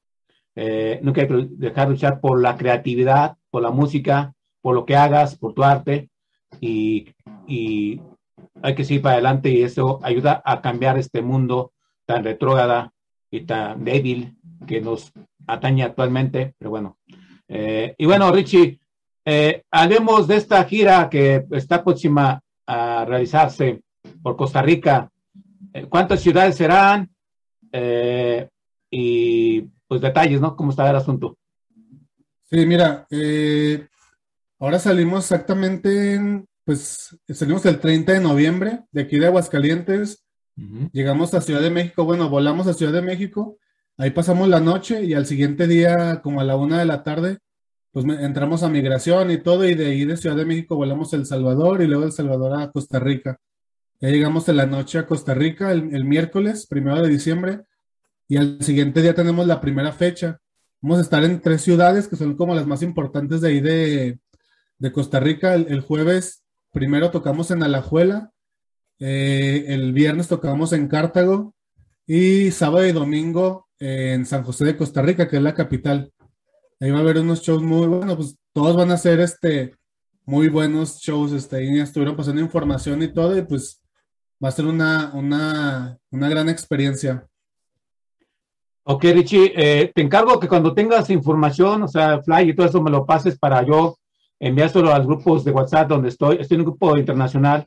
Eh, 0.56 0.98
nunca 1.02 1.22
hay 1.22 1.28
que 1.28 1.46
dejar 1.50 1.86
de 1.86 1.94
luchar 1.94 2.20
por 2.20 2.40
la 2.40 2.56
creatividad, 2.56 3.36
por 3.50 3.62
la 3.62 3.70
música, 3.70 4.34
por 4.60 4.74
lo 4.74 4.84
que 4.84 4.96
hagas, 4.96 5.36
por 5.36 5.54
tu 5.54 5.62
arte. 5.62 6.10
Y, 6.60 7.08
hay 8.62 8.74
que 8.74 8.84
seguir 8.84 9.02
para 9.02 9.14
adelante 9.14 9.48
y 9.48 9.62
eso 9.62 10.00
ayuda 10.02 10.42
a 10.44 10.60
cambiar 10.60 10.98
este 10.98 11.22
mundo 11.22 11.72
tan 12.04 12.24
retrógrada 12.24 12.92
y 13.30 13.40
tan 13.42 13.84
débil 13.84 14.36
que 14.66 14.80
nos 14.80 15.12
atañe 15.46 15.82
actualmente. 15.82 16.54
Pero 16.58 16.70
bueno. 16.70 16.98
Eh, 17.48 17.94
y 17.96 18.04
bueno, 18.04 18.30
Richie, 18.30 18.78
eh, 19.24 19.62
hablemos 19.70 20.26
de 20.28 20.36
esta 20.36 20.64
gira 20.64 21.08
que 21.08 21.46
está 21.52 21.82
próxima 21.82 22.42
a 22.66 23.04
realizarse 23.04 23.80
por 24.22 24.36
Costa 24.36 24.62
Rica. 24.62 25.10
Eh, 25.72 25.86
¿Cuántas 25.88 26.20
ciudades 26.20 26.56
serán? 26.56 27.10
Eh, 27.72 28.48
y 28.90 29.62
pues 29.86 30.00
detalles, 30.00 30.40
¿no? 30.40 30.56
¿Cómo 30.56 30.70
está 30.70 30.88
el 30.88 30.96
asunto? 30.96 31.36
Sí, 32.50 32.66
mira, 32.66 33.06
eh, 33.10 33.86
ahora 34.58 34.78
salimos 34.80 35.24
exactamente, 35.24 36.14
en, 36.14 36.48
pues 36.64 37.16
salimos 37.28 37.64
el 37.66 37.78
30 37.78 38.14
de 38.14 38.20
noviembre 38.20 38.80
de 38.90 39.02
aquí 39.02 39.18
de 39.18 39.26
Aguascalientes, 39.26 40.24
uh 40.56 40.60
-huh. 40.60 40.90
llegamos 40.92 41.32
a 41.32 41.40
Ciudad 41.40 41.60
de 41.60 41.70
México, 41.70 42.04
bueno, 42.04 42.28
volamos 42.28 42.66
a 42.66 42.74
Ciudad 42.74 42.92
de 42.92 43.02
México, 43.02 43.58
ahí 43.96 44.10
pasamos 44.10 44.48
la 44.48 44.58
noche 44.58 45.04
y 45.04 45.14
al 45.14 45.26
siguiente 45.26 45.68
día, 45.68 46.20
como 46.22 46.40
a 46.40 46.44
la 46.44 46.56
una 46.56 46.80
de 46.80 46.86
la 46.86 47.04
tarde, 47.04 47.38
pues 47.92 48.04
entramos 48.04 48.62
a 48.64 48.68
migración 48.68 49.30
y 49.30 49.38
todo, 49.38 49.64
y 49.64 49.74
de 49.74 49.86
ahí 49.86 50.04
de 50.04 50.16
Ciudad 50.16 50.36
de 50.36 50.44
México 50.44 50.74
volamos 50.74 51.12
a 51.12 51.16
El 51.16 51.26
Salvador 51.26 51.82
y 51.82 51.86
luego 51.86 52.02
de 52.02 52.08
El 52.08 52.12
Salvador 52.12 52.60
a 52.60 52.70
Costa 52.70 52.98
Rica. 52.98 53.38
Ya 54.00 54.08
llegamos 54.08 54.48
en 54.48 54.56
la 54.56 54.64
noche 54.64 54.98
a 54.98 55.06
Costa 55.06 55.34
Rica 55.34 55.72
el, 55.72 56.04
miércoles, 56.06 56.66
primero 56.66 57.02
de 57.02 57.08
diciembre, 57.08 57.60
y 58.28 58.38
al 58.38 58.62
siguiente 58.62 59.02
día 59.02 59.14
tenemos 59.14 59.46
la 59.46 59.60
primera 59.60 59.92
fecha. 59.92 60.38
Vamos 60.80 60.98
a 60.98 61.02
estar 61.02 61.22
en 61.22 61.42
tres 61.42 61.60
ciudades 61.60 62.08
que 62.08 62.16
son 62.16 62.34
como 62.34 62.54
las 62.54 62.66
más 62.66 62.82
importantes 62.82 63.42
de 63.42 63.48
ahí 63.48 63.60
de, 63.60 64.18
de 64.78 64.92
Costa 64.92 65.20
Rica. 65.20 65.54
El, 65.54 65.82
jueves 65.82 66.42
primero 66.72 67.10
tocamos 67.10 67.50
en 67.50 67.62
Alajuela, 67.62 68.30
eh, 69.00 69.66
el 69.68 69.92
viernes 69.92 70.28
tocamos 70.28 70.72
en 70.72 70.88
Cartago 70.88 71.54
y 72.06 72.52
sábado 72.52 72.86
y 72.86 72.92
domingo 72.92 73.68
en 73.78 74.24
San 74.24 74.44
José 74.44 74.64
de 74.64 74.76
Costa 74.78 75.02
Rica, 75.02 75.28
que 75.28 75.36
es 75.36 75.42
la 75.42 75.54
capital. 75.54 76.10
Ahí 76.80 76.90
va 76.90 76.98
a 76.98 77.00
haber 77.02 77.18
unos 77.18 77.42
shows 77.42 77.62
muy 77.62 77.86
buenos, 77.86 78.16
pues 78.16 78.36
todos 78.54 78.74
van 78.76 78.92
a 78.92 78.96
ser 78.96 79.20
este, 79.20 79.74
muy 80.24 80.48
buenos 80.48 81.00
shows, 81.00 81.32
este, 81.32 81.56
ahí 81.56 81.78
estuvieron 81.80 82.16
pasando 82.16 82.40
información 82.40 83.02
y 83.02 83.12
todo, 83.12 83.36
y 83.36 83.42
pues 83.42 83.79
va 84.42 84.48
a 84.48 84.52
ser 84.52 84.66
una, 84.66 85.10
una, 85.14 85.98
una 86.10 86.28
gran 86.28 86.48
experiencia. 86.48 87.26
Ok, 88.84 89.04
Richie, 89.04 89.52
eh, 89.54 89.92
te 89.94 90.00
encargo 90.02 90.40
que 90.40 90.48
cuando 90.48 90.74
tengas 90.74 91.10
información, 91.10 91.82
o 91.82 91.88
sea, 91.88 92.22
fly 92.22 92.50
y 92.50 92.54
todo 92.54 92.66
eso, 92.66 92.82
me 92.82 92.90
lo 92.90 93.04
pases 93.06 93.38
para 93.38 93.62
yo 93.64 93.96
enviárselo 94.40 94.92
a 94.92 94.98
los 94.98 95.06
grupos 95.06 95.44
de 95.44 95.52
WhatsApp 95.52 95.88
donde 95.88 96.08
estoy. 96.08 96.38
Estoy 96.40 96.54
en 96.56 96.60
un 96.62 96.66
grupo 96.66 96.96
internacional 96.96 97.66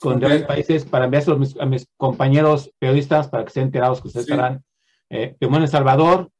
con 0.00 0.16
Ok. 0.16 0.22
varios 0.22 0.42
países 0.42 0.84
para 0.84 1.06
enviárselo 1.06 1.36
a 1.36 1.38
mis, 1.40 1.58
a 1.60 1.66
mis 1.66 1.86
compañeros 1.96 2.70
periodistas 2.78 3.28
para 3.28 3.42
que 3.44 3.48
estén 3.48 3.64
enterados 3.64 4.00
que 4.00 4.08
ustedes 4.08 4.26
Sí. 4.26 4.32
estarán 4.32 4.62
eh, 5.10 5.34
primero 5.38 5.58
en 5.58 5.62
El 5.64 5.68
Salvador, 5.68 6.30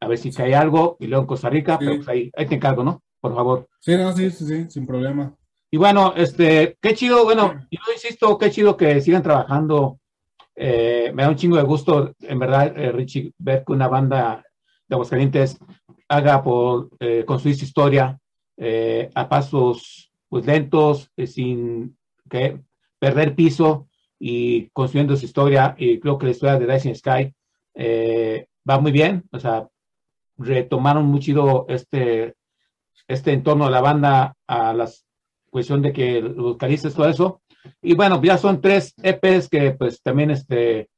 a 0.00 0.08
ver 0.08 0.18
si 0.18 0.32
cae 0.32 0.54
algo, 0.54 0.96
y 1.00 1.06
luego 1.06 1.22
en 1.22 1.26
Costa 1.28 1.48
Rica, 1.50 1.76
Sí. 1.78 1.84
pero 1.84 1.96
pues 1.96 2.08
ahí, 2.08 2.30
ahí 2.36 2.46
te 2.46 2.54
encargo, 2.54 2.82
¿no? 2.84 3.02
Por 3.20 3.34
favor. 3.34 3.68
Sí, 3.80 3.96
no, 3.96 4.12
sí, 4.16 4.30
sí, 4.30 4.46
sí, 4.46 4.66
sin 4.70 4.86
problema. 4.86 5.34
Y 5.72 5.76
bueno, 5.76 6.14
este, 6.16 6.76
qué 6.80 6.94
chido, 6.94 7.24
bueno, 7.24 7.54
yo 7.70 7.80
insisto, 7.92 8.36
qué 8.38 8.50
chido 8.50 8.76
que 8.76 9.00
sigan 9.00 9.22
trabajando. 9.22 10.00
Eh, 10.56 11.12
me 11.14 11.22
da 11.22 11.28
un 11.28 11.36
chingo 11.36 11.56
de 11.56 11.62
gusto, 11.62 12.12
en 12.20 12.38
verdad, 12.40 12.76
eh, 12.76 12.90
Richie, 12.90 13.32
ver 13.38 13.64
que 13.64 13.72
una 13.72 13.86
banda 13.86 14.44
de 14.88 14.94
Aguascalientes 14.94 15.58
haga 16.08 16.42
por 16.42 16.90
eh, 16.98 17.24
construir 17.24 17.56
su 17.56 17.64
historia 17.66 18.18
eh, 18.56 19.10
a 19.14 19.28
pasos 19.28 20.12
pues 20.28 20.44
lentos, 20.44 21.10
sin 21.24 21.96
que 22.28 22.60
perder 22.98 23.36
piso 23.36 23.88
y 24.18 24.68
construyendo 24.70 25.16
su 25.16 25.24
historia. 25.24 25.76
Y 25.78 26.00
creo 26.00 26.18
que 26.18 26.26
la 26.26 26.32
historia 26.32 26.58
de 26.58 26.66
Rising 26.66 26.94
Sky 26.94 27.34
va 28.68 28.80
muy 28.80 28.92
bien. 28.92 29.24
O 29.32 29.38
sea, 29.38 29.68
retomaron 30.36 31.06
muy 31.06 31.20
chido 31.20 31.66
este, 31.68 32.34
este 33.08 33.32
entorno 33.32 33.66
de 33.66 33.70
la 33.70 33.80
banda 33.80 34.36
a 34.46 34.72
las 34.72 35.04
cuestión 35.50 35.82
de 35.82 35.92
que 35.92 36.22
los 36.22 36.36
vocalistas, 36.36 36.94
todo 36.94 37.08
eso. 37.08 37.42
Y 37.82 37.94
bueno, 37.94 38.20
ya 38.22 38.38
son 38.38 38.60
tres 38.60 38.94
EPs 39.02 39.48
que 39.48 39.72
pues 39.72 40.02
también 40.02 40.30
este, 40.30 40.88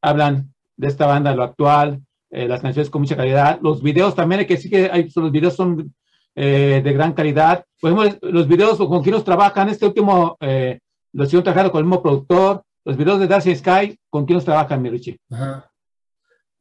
hablan 0.00 0.52
de 0.76 0.88
esta 0.88 1.06
banda, 1.06 1.34
lo 1.34 1.44
actual, 1.44 2.02
eh, 2.30 2.48
las 2.48 2.60
canciones 2.60 2.90
con 2.90 3.02
mucha 3.02 3.16
calidad. 3.16 3.60
Los 3.62 3.82
videos 3.82 4.14
también 4.14 4.46
que 4.46 4.54
decir 4.54 4.70
que 4.70 4.90
hay, 4.90 5.08
los 5.14 5.30
videos 5.30 5.54
son 5.54 5.94
eh, 6.34 6.80
de 6.82 6.92
gran 6.92 7.12
calidad. 7.12 7.64
Por 7.80 7.92
ejemplo, 7.92 8.30
los 8.30 8.48
videos 8.48 8.78
con 8.78 9.02
quienes 9.02 9.24
trabajan, 9.24 9.68
este 9.68 9.86
último 9.86 10.36
eh, 10.40 10.80
lo 11.12 11.26
siguen 11.26 11.44
trabajando 11.44 11.70
con 11.70 11.80
el 11.80 11.84
mismo 11.84 12.02
productor. 12.02 12.62
Los 12.84 12.96
videos 12.96 13.20
de 13.20 13.28
Darcy 13.28 13.54
Sky, 13.54 13.96
¿con 14.10 14.26
quiénes 14.26 14.44
trabajan, 14.44 14.82
mi 14.82 14.90
Richie? 14.90 15.18
Ajá. 15.30 15.71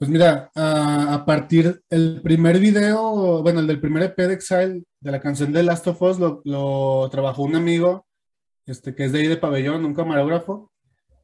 Pues 0.01 0.09
mira, 0.09 0.49
a, 0.55 1.13
a 1.13 1.25
partir 1.25 1.83
el 1.91 2.23
primer 2.23 2.57
video, 2.57 3.43
bueno, 3.43 3.59
el 3.59 3.67
del 3.67 3.79
primer 3.79 4.01
EP 4.01 4.17
de 4.17 4.33
Exile, 4.33 4.83
de 4.99 5.11
la 5.11 5.19
canción 5.19 5.53
de 5.53 5.61
Last 5.61 5.85
of 5.85 6.01
Us, 6.01 6.17
lo, 6.17 6.41
lo 6.43 7.07
trabajó 7.11 7.43
un 7.43 7.55
amigo, 7.55 8.07
este, 8.65 8.95
que 8.95 9.05
es 9.05 9.11
de 9.11 9.19
ahí 9.19 9.27
de 9.27 9.37
Pabellón, 9.37 9.85
un 9.85 9.93
camarógrafo. 9.93 10.71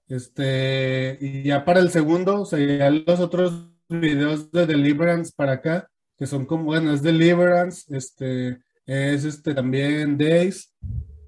Este, 0.07 1.17
y 1.19 1.41
ya 1.41 1.65
para 1.65 1.79
el 1.79 1.89
segundo, 1.89 2.41
o 2.41 2.45
sea, 2.45 2.59
ya 2.59 2.91
los 2.91 3.19
otros 3.19 3.67
videos 3.89 4.51
de 4.51 4.67
Deliverance 4.67 5.33
para 5.35 5.53
acá, 5.53 5.89
que 6.15 6.27
son 6.27 6.45
como, 6.45 6.65
bueno, 6.65 6.93
es 6.93 7.01
Deliverance, 7.01 7.83
este, 7.89 8.59
es 8.85 9.23
este 9.23 9.55
también 9.55 10.19
Days, 10.19 10.71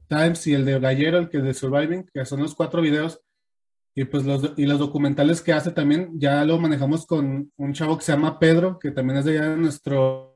Times 0.08 0.46
y 0.46 0.54
el 0.54 0.66
de 0.66 0.80
Gallero, 0.80 1.18
el 1.18 1.30
que 1.30 1.40
es 1.40 1.44
de 1.44 1.56
Surviving, 1.56 2.12
que 2.14 2.26
son 2.26 2.44
los 2.44 2.54
cuatro 2.54 2.80
videos. 2.80 3.20
Y 3.96 4.06
pues 4.06 4.24
los, 4.26 4.54
y 4.56 4.66
los 4.66 4.80
documentales 4.80 5.42
que 5.42 5.54
hace 5.54 5.72
también, 5.72 6.12
ya 6.16 6.46
lo 6.46 6.60
manejamos 6.60 7.06
con 7.06 7.52
un 7.58 7.74
chavo 7.74 7.98
que 7.98 8.06
se 8.06 8.12
llama 8.12 8.40
Pedro, 8.40 8.80
que 8.80 8.92
también 8.92 9.20
es 9.20 9.26
de 9.26 9.38
allá 9.38 9.50
de 9.50 9.58
nuestro, 9.58 10.36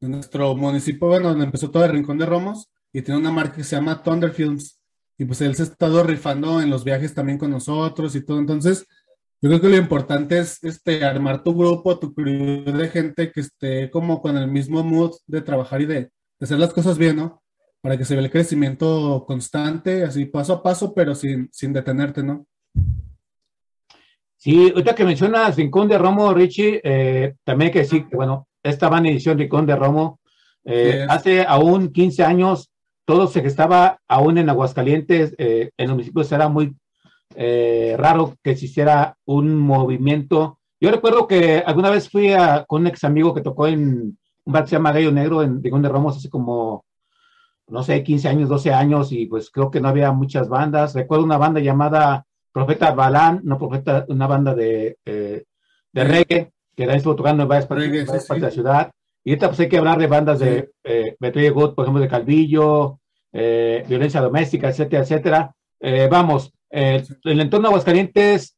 de 0.00 0.08
nuestro 0.08 0.54
municipio, 0.56 1.08
bueno, 1.08 1.28
donde 1.28 1.44
empezó 1.44 1.70
todo 1.70 1.84
el 1.84 1.92
Rincón 1.92 2.18
de 2.18 2.26
Romos, 2.26 2.70
y 2.92 3.02
tiene 3.02 3.20
una 3.20 3.30
marca 3.30 3.56
que 3.56 3.64
se 3.64 3.76
llama 3.76 4.02
Thunder 4.02 4.32
Films. 4.32 4.80
Y 5.18 5.24
pues 5.24 5.40
él 5.42 5.54
se 5.54 5.62
ha 5.62 5.66
estado 5.66 6.02
rifando 6.02 6.60
en 6.60 6.70
los 6.70 6.82
viajes 6.82 7.14
también 7.14 7.38
con 7.38 7.50
nosotros 7.50 8.16
y 8.16 8.24
todo. 8.24 8.38
Entonces, 8.38 8.86
yo 9.42 9.48
creo 9.48 9.60
que 9.60 9.68
lo 9.68 9.76
importante 9.76 10.38
es 10.38 10.62
este, 10.64 11.04
armar 11.04 11.42
tu 11.42 11.54
grupo, 11.56 11.98
tu 11.98 12.14
crew 12.14 12.64
de 12.64 12.88
gente 12.88 13.32
que 13.32 13.40
esté 13.40 13.90
como 13.90 14.20
con 14.20 14.36
el 14.36 14.48
mismo 14.50 14.82
mood 14.82 15.12
de 15.26 15.40
trabajar 15.40 15.80
y 15.80 15.86
de, 15.86 15.94
de 15.94 16.10
hacer 16.40 16.58
las 16.58 16.74
cosas 16.74 16.98
bien, 16.98 17.16
¿no? 17.16 17.42
Para 17.80 17.96
que 17.96 18.04
se 18.04 18.14
vea 18.14 18.24
el 18.24 18.30
crecimiento 18.30 19.24
constante, 19.26 20.04
así 20.04 20.26
paso 20.26 20.54
a 20.54 20.62
paso, 20.62 20.92
pero 20.94 21.14
sin, 21.14 21.48
sin 21.52 21.72
detenerte, 21.72 22.22
¿no? 22.22 22.46
Sí, 24.36 24.70
ahorita 24.70 24.94
que 24.94 25.04
mencionas 25.04 25.56
Rincón 25.56 25.88
de 25.88 25.98
Romo, 25.98 26.32
Richie, 26.32 26.80
eh, 26.82 27.34
también 27.44 27.66
hay 27.68 27.72
que 27.72 27.78
decir 27.80 28.08
que, 28.08 28.16
bueno, 28.16 28.46
esta 28.62 28.88
van 28.88 29.04
edición 29.06 29.38
Rincón 29.38 29.66
de 29.66 29.76
Romo, 29.76 30.18
eh, 30.64 31.06
hace 31.08 31.44
aún 31.46 31.92
15 31.92 32.24
años, 32.24 32.70
todo 33.04 33.26
se 33.26 33.42
gestaba 33.42 33.98
aún 34.08 34.38
en 34.38 34.48
Aguascalientes, 34.48 35.34
eh, 35.36 35.70
en 35.76 35.86
los 35.88 35.94
municipios 35.96 36.30
era 36.32 36.48
muy 36.48 36.74
raro 37.96 38.34
que 38.42 38.50
existiera 38.50 39.16
un 39.24 39.56
movimiento. 39.56 40.58
Yo 40.80 40.90
recuerdo 40.90 41.26
que 41.28 41.58
alguna 41.64 41.90
vez 41.90 42.10
fui 42.10 42.32
a- 42.32 42.64
con 42.66 42.82
un 42.82 42.86
ex 42.88 43.04
amigo 43.04 43.32
que 43.34 43.40
tocó 43.40 43.66
en 43.68 44.18
un 44.44 44.52
bar 44.52 44.64
que 44.64 44.70
se 44.70 44.76
llama 44.76 44.92
Gallo 44.92 45.12
Negro 45.12 45.42
en 45.42 45.62
Rincón 45.62 45.82
de 45.82 45.88
Romos 45.88 46.16
hace 46.16 46.28
como, 46.28 46.84
no 47.68 47.82
sé, 47.84 48.02
15 48.02 48.28
años, 48.28 48.48
12 48.48 48.72
años, 48.72 49.12
y 49.12 49.26
pues 49.26 49.50
creo 49.50 49.70
que 49.70 49.80
no 49.80 49.88
había 49.88 50.10
muchas 50.12 50.48
bandas. 50.48 50.94
Recuerdo 50.94 51.24
una 51.24 51.38
banda 51.38 51.60
llamada 51.60 52.26
Profeta 52.52 52.92
Balán, 52.92 53.40
no 53.44 53.58
Profeta, 53.58 54.04
una 54.08 54.26
banda 54.26 54.54
de, 54.54 54.98
eh, 55.04 55.44
de 55.92 56.04
reggae, 56.04 56.52
que 56.74 56.82
también 56.82 56.96
estuvo 56.96 57.16
tocando 57.16 57.42
en 57.42 57.48
varias 57.48 57.66
partes, 57.66 57.86
Reggae, 57.86 58.04
varias 58.04 58.22
sí, 58.24 58.28
partes 58.28 58.40
de 58.40 58.46
la 58.46 58.50
sí. 58.50 58.54
ciudad. 58.54 58.92
Y 59.24 59.30
ahorita 59.30 59.48
pues 59.48 59.60
hay 59.60 59.68
que 59.68 59.78
hablar 59.78 59.98
de 59.98 60.06
bandas 60.06 60.38
de 60.38 60.70
eh, 60.84 61.16
Betrayal 61.20 61.52
Good, 61.52 61.74
por 61.74 61.84
ejemplo, 61.84 62.02
de 62.02 62.08
Calvillo, 62.08 63.00
eh, 63.32 63.84
violencia 63.86 64.20
doméstica, 64.20 64.68
etcétera, 64.68 65.02
etcétera. 65.02 65.54
Eh, 65.78 66.08
vamos, 66.10 66.52
eh, 66.70 67.04
el 67.24 67.40
entorno 67.40 67.68
de 67.68 67.72
Aguascalientes, 67.72 68.56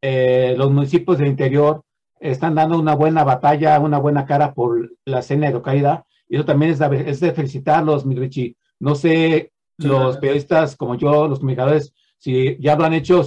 eh, 0.00 0.54
los 0.56 0.70
municipios 0.70 1.18
del 1.18 1.28
interior 1.28 1.82
están 2.20 2.54
dando 2.54 2.78
una 2.78 2.94
buena 2.94 3.24
batalla, 3.24 3.78
una 3.80 3.98
buena 3.98 4.24
cara 4.24 4.54
por 4.54 4.90
la 5.04 5.18
escena 5.20 5.48
de 5.48 5.52
localidad. 5.52 6.04
Y 6.28 6.36
eso 6.36 6.44
también 6.44 6.72
es 6.72 6.78
de, 6.78 7.10
es 7.10 7.20
de 7.20 7.32
felicitarlos, 7.32 8.06
mi 8.06 8.14
Richie. 8.14 8.56
No 8.78 8.94
sé, 8.94 9.52
Sí, 9.78 9.86
los 9.86 10.16
periodistas 10.16 10.74
como 10.74 10.96
yo, 10.96 11.28
los 11.28 11.38
comunicadores, 11.38 11.94
si 12.18 12.56
ya 12.60 12.76
lo 12.76 12.84
han 12.84 12.94
hecho, 12.94 13.24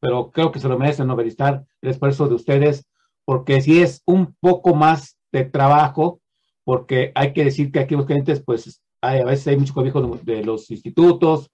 pero 0.00 0.30
creo 0.30 0.50
que 0.50 0.58
se 0.58 0.68
lo 0.68 0.78
merecen, 0.78 1.06
¿no? 1.06 1.16
Felicitar 1.16 1.64
el 1.80 1.90
esfuerzo 1.90 2.26
de 2.26 2.34
ustedes, 2.34 2.84
porque 3.24 3.60
sí 3.60 3.80
es 3.80 4.02
un 4.04 4.34
poco 4.40 4.74
más 4.74 5.16
de 5.30 5.44
trabajo, 5.44 6.20
porque 6.64 7.12
hay 7.14 7.32
que 7.32 7.44
decir 7.44 7.70
que 7.70 7.80
aquí 7.80 7.94
los 7.94 8.06
clientes, 8.06 8.42
pues, 8.44 8.82
hay, 9.00 9.20
a 9.20 9.24
veces 9.24 9.48
hay 9.48 9.56
mucho 9.56 9.74
cobijo 9.74 10.00
de, 10.00 10.44
los 10.44 10.70
institutos, 10.70 11.50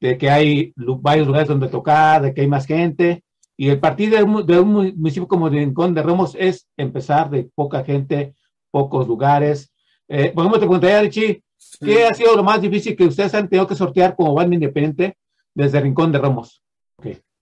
de 0.00 0.18
que 0.18 0.30
hay 0.30 0.72
varios 0.76 1.26
lugares 1.26 1.48
donde 1.48 1.68
tocar, 1.68 2.22
de 2.22 2.34
que 2.34 2.42
hay 2.42 2.48
más 2.48 2.66
gente, 2.66 3.24
y 3.56 3.70
el 3.70 3.80
partir 3.80 4.10
de 4.10 4.22
un, 4.22 4.44
de 4.44 4.60
un 4.60 4.72
municipio 4.72 5.26
como 5.26 5.48
Rincón 5.48 5.94
de 5.94 6.02
Romos 6.02 6.36
es 6.38 6.68
empezar 6.76 7.30
de 7.30 7.48
poca 7.54 7.82
gente, 7.82 8.34
pocos 8.70 9.08
lugares. 9.08 9.72
Eh, 10.08 10.30
por 10.34 10.42
ejemplo, 10.42 10.60
te 10.60 10.66
preguntaría, 10.66 11.00
Richie, 11.00 11.42
¿qué 11.80 12.04
ha 12.04 12.12
sido 12.12 12.36
lo 12.36 12.44
más 12.44 12.60
difícil 12.60 12.94
que 12.94 13.04
ustedes 13.04 13.34
han 13.34 13.48
tenido 13.48 13.66
que 13.66 13.74
sortear 13.74 14.14
como 14.14 14.34
banda 14.34 14.54
independiente 14.54 15.16
desde 15.56 15.80
Rincón 15.80 16.12
de 16.12 16.18
Romos? 16.18 16.62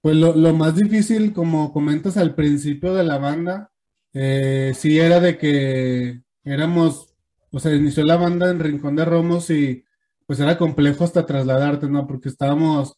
Pues 0.00 0.16
lo, 0.16 0.54
más 0.54 0.76
difícil, 0.76 1.32
como 1.32 1.72
comentas 1.72 2.16
al 2.16 2.34
principio 2.34 2.94
de 2.94 3.04
la 3.04 3.18
banda, 3.18 3.70
eh, 4.12 4.72
sí 4.74 4.98
era 4.98 5.18
de 5.18 5.38
que 5.38 6.20
éramos, 6.44 7.14
o 7.50 7.58
sea, 7.58 7.74
inició 7.74 8.04
la 8.04 8.16
banda 8.16 8.50
en 8.50 8.60
Rincón 8.60 8.96
de 8.96 9.04
Romos 9.04 9.48
y 9.50 9.82
pues 10.26 10.40
era 10.40 10.58
complejo 10.58 11.04
hasta 11.04 11.24
trasladarte, 11.24 11.88
¿no? 11.88 12.06
Porque 12.06 12.28
estábamos 12.28 12.94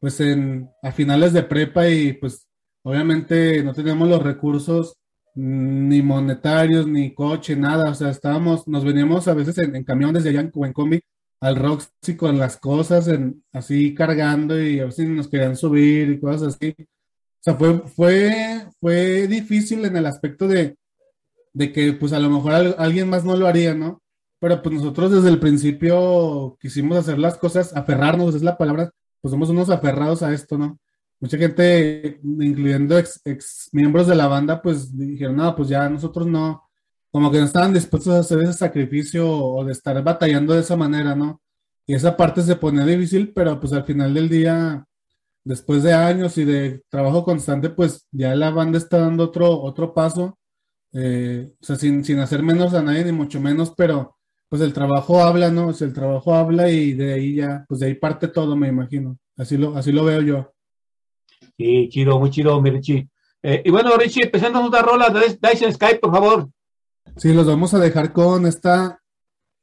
pues 0.00 0.18
en, 0.20 0.70
a 0.82 0.92
finales 0.92 1.34
de 1.34 1.42
prepa 1.42 1.88
y 1.88 2.14
pues 2.14 2.48
obviamente 2.82 3.62
no 3.62 3.74
teníamos 3.74 4.08
los 4.08 4.22
recursos 4.22 4.96
mm, 5.34 5.88
ni 5.88 6.02
monetarios, 6.02 6.86
ni 6.86 7.14
coche, 7.14 7.54
nada, 7.54 7.90
o 7.90 7.94
sea, 7.94 8.08
estábamos, 8.10 8.66
nos 8.66 8.82
veníamos 8.84 9.28
a 9.28 9.34
veces 9.34 9.58
en, 9.58 9.76
en 9.76 9.84
camión 9.84 10.14
desde 10.14 10.30
allá 10.30 10.50
o 10.54 10.66
en 10.66 10.72
combi 10.72 11.00
al 11.46 11.56
Roxy 11.56 12.16
con 12.16 12.38
las 12.38 12.56
cosas 12.58 13.08
en, 13.08 13.42
así 13.52 13.94
cargando 13.94 14.60
y 14.60 14.80
a 14.80 14.86
veces 14.86 15.08
nos 15.08 15.28
querían 15.28 15.56
subir 15.56 16.10
y 16.10 16.20
cosas 16.20 16.54
así. 16.56 16.74
O 16.78 16.84
sea, 17.40 17.54
fue, 17.54 17.78
fue, 17.88 18.66
fue 18.80 19.26
difícil 19.28 19.84
en 19.84 19.96
el 19.96 20.06
aspecto 20.06 20.48
de, 20.48 20.76
de 21.52 21.72
que 21.72 21.92
pues 21.92 22.12
a 22.12 22.18
lo 22.18 22.28
mejor 22.30 22.52
al- 22.52 22.76
alguien 22.78 23.08
más 23.08 23.24
no 23.24 23.36
lo 23.36 23.46
haría, 23.46 23.74
¿no? 23.74 24.02
Pero 24.38 24.60
pues 24.62 24.74
nosotros 24.74 25.12
desde 25.12 25.28
el 25.30 25.38
principio 25.40 26.56
quisimos 26.60 26.98
hacer 26.98 27.18
las 27.18 27.38
cosas, 27.38 27.74
aferrarnos, 27.74 28.34
es 28.34 28.42
la 28.42 28.58
palabra, 28.58 28.90
pues 29.20 29.30
somos 29.30 29.48
unos 29.48 29.70
aferrados 29.70 30.22
a 30.22 30.32
esto, 30.34 30.58
¿no? 30.58 30.78
Mucha 31.20 31.38
gente, 31.38 32.20
incluyendo 32.22 32.98
ex, 32.98 33.20
ex 33.24 33.68
miembros 33.72 34.06
de 34.06 34.14
la 34.16 34.26
banda, 34.26 34.60
pues 34.60 34.96
dijeron, 34.96 35.36
no, 35.36 35.56
pues 35.56 35.68
ya 35.70 35.88
nosotros 35.88 36.26
no, 36.26 36.65
como 37.16 37.30
que 37.30 37.38
no 37.38 37.46
estaban 37.46 37.72
dispuestos 37.72 38.12
a 38.12 38.18
hacer 38.18 38.42
ese 38.42 38.52
sacrificio 38.52 39.26
o 39.26 39.64
de 39.64 39.72
estar 39.72 40.02
batallando 40.04 40.52
de 40.52 40.60
esa 40.60 40.76
manera, 40.76 41.14
¿no? 41.14 41.40
Y 41.86 41.94
esa 41.94 42.14
parte 42.14 42.42
se 42.42 42.56
pone 42.56 42.84
difícil, 42.84 43.32
pero 43.32 43.58
pues 43.58 43.72
al 43.72 43.84
final 43.84 44.12
del 44.12 44.28
día, 44.28 44.84
después 45.42 45.82
de 45.82 45.94
años 45.94 46.36
y 46.36 46.44
de 46.44 46.82
trabajo 46.90 47.24
constante, 47.24 47.70
pues 47.70 48.06
ya 48.12 48.34
la 48.34 48.50
banda 48.50 48.76
está 48.76 48.98
dando 48.98 49.24
otro, 49.24 49.62
otro 49.62 49.94
paso, 49.94 50.38
eh, 50.92 51.54
o 51.58 51.64
sea, 51.64 51.76
sin, 51.76 52.04
sin 52.04 52.18
hacer 52.18 52.42
menos 52.42 52.74
a 52.74 52.82
nadie, 52.82 53.06
ni 53.06 53.12
mucho 53.12 53.40
menos, 53.40 53.72
pero 53.74 54.14
pues 54.50 54.60
el 54.60 54.74
trabajo 54.74 55.22
habla, 55.22 55.50
¿no? 55.50 55.68
O 55.68 55.70
el 55.70 55.94
trabajo 55.94 56.34
habla 56.34 56.70
y 56.70 56.92
de 56.92 57.14
ahí 57.14 57.36
ya, 57.36 57.64
pues 57.66 57.80
de 57.80 57.86
ahí 57.86 57.94
parte 57.94 58.28
todo, 58.28 58.56
me 58.56 58.68
imagino. 58.68 59.18
Así 59.38 59.56
lo, 59.56 59.74
así 59.74 59.90
lo 59.90 60.04
veo 60.04 60.20
yo. 60.20 60.52
Sí, 61.56 61.88
chido, 61.88 62.18
muy 62.18 62.28
chido, 62.28 62.60
mi 62.60 62.68
Richie. 62.68 63.08
Eh, 63.42 63.62
y 63.64 63.70
bueno, 63.70 63.96
Richie, 63.96 64.24
empezando 64.24 64.60
una 64.60 64.82
rola 64.82 65.08
de 65.08 65.38
Dyson 65.40 65.72
Sky, 65.72 65.94
por 65.98 66.12
favor. 66.12 66.50
Sí, 67.16 67.32
los 67.32 67.46
vamos 67.46 67.72
a 67.72 67.78
dejar 67.78 68.12
con 68.12 68.46
esta, 68.46 69.02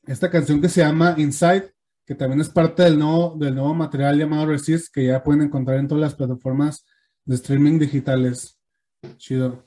esta 0.08 0.30
canción 0.30 0.62
que 0.62 0.70
se 0.70 0.82
llama 0.82 1.16
Inside, 1.18 1.74
que 2.06 2.16
también 2.16 2.42
es 2.42 2.50
parte 2.50 2.84
del 2.84 2.98
nuevo, 2.98 3.36
del 3.38 3.56
nuevo 3.56 3.74
material 3.74 4.18
llamado 4.18 4.48
Resist, 4.48 4.94
que 4.94 5.08
ya 5.08 5.24
pueden 5.24 5.44
encontrar 5.44 5.78
en 5.78 5.88
todas 5.88 6.02
las 6.02 6.16
plataformas 6.16 6.86
de 7.26 7.36
streaming 7.36 7.80
digitales. 7.80 8.58
Chido. 9.18 9.66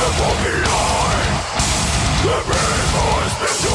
Simple 0.00 0.34
behind 0.40 1.28
The 2.24 2.36
people 2.48 3.20
is 3.26 3.69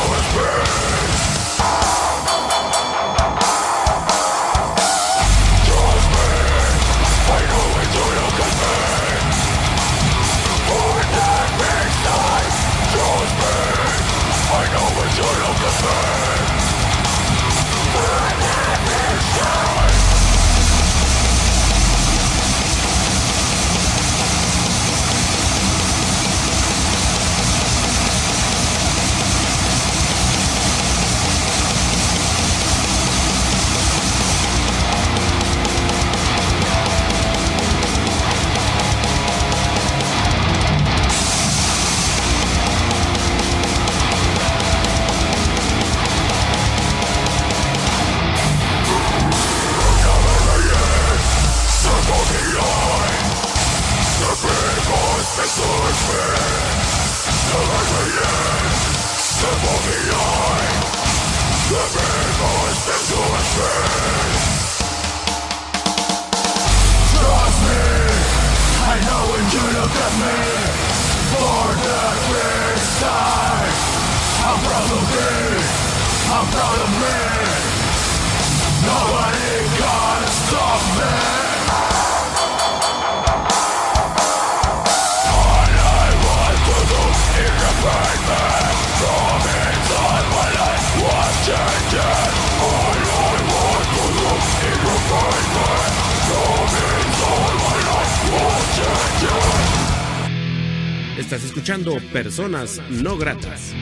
personas 102.11 102.81
no 102.89 103.17
gratas. 103.17 103.73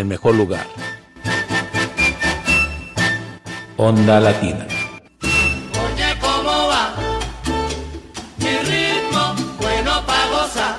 El 0.00 0.06
mejor 0.06 0.34
lugar. 0.34 0.66
Onda 3.76 4.20
Latina. 4.20 4.66
Oye, 5.22 6.10
¿cómo 6.20 6.68
va? 6.68 6.94
Mi 8.38 8.56
ritmo, 8.70 9.34
bueno 9.60 9.90
pa' 10.06 10.26
gozar. 10.30 10.76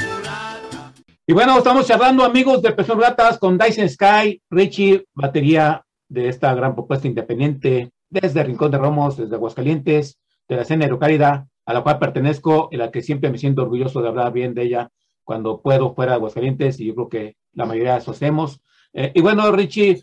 Mulata. 0.00 0.92
Y 1.26 1.32
bueno, 1.32 1.58
estamos 1.58 1.86
charlando, 1.86 2.24
amigos 2.24 2.62
de 2.62 2.72
Personas 2.72 3.10
Ratas, 3.10 3.38
con 3.38 3.58
Dyson 3.58 3.88
Sky, 3.88 4.40
Richie, 4.50 5.04
batería 5.14 5.84
de 6.08 6.28
esta 6.28 6.54
gran 6.54 6.74
propuesta 6.74 7.06
independiente 7.06 7.90
desde 8.08 8.42
Rincón 8.42 8.70
de 8.70 8.78
Romos, 8.78 9.16
desde 9.16 9.34
Aguascalientes, 9.34 10.18
de 10.48 10.56
la 10.56 10.62
escena 10.62 10.84
aerocálida, 10.84 11.48
a 11.66 11.72
la 11.74 11.82
cual 11.82 11.98
pertenezco 11.98 12.68
y 12.70 12.76
la 12.76 12.90
que 12.90 13.02
siempre 13.02 13.30
me 13.30 13.38
siento 13.38 13.62
orgulloso 13.62 14.00
de 14.00 14.08
hablar 14.08 14.32
bien 14.32 14.54
de 14.54 14.62
ella 14.62 14.88
cuando 15.24 15.60
puedo 15.60 15.92
fuera 15.94 16.12
de 16.12 16.16
Aguascalientes, 16.16 16.78
y 16.80 16.86
yo 16.86 16.94
creo 16.94 17.08
que 17.08 17.36
la 17.56 17.66
mayoría 17.66 17.94
de 17.94 17.98
eso 17.98 18.12
hacemos. 18.12 18.60
Eh, 18.92 19.10
y 19.14 19.20
bueno, 19.20 19.50
Richie, 19.50 20.00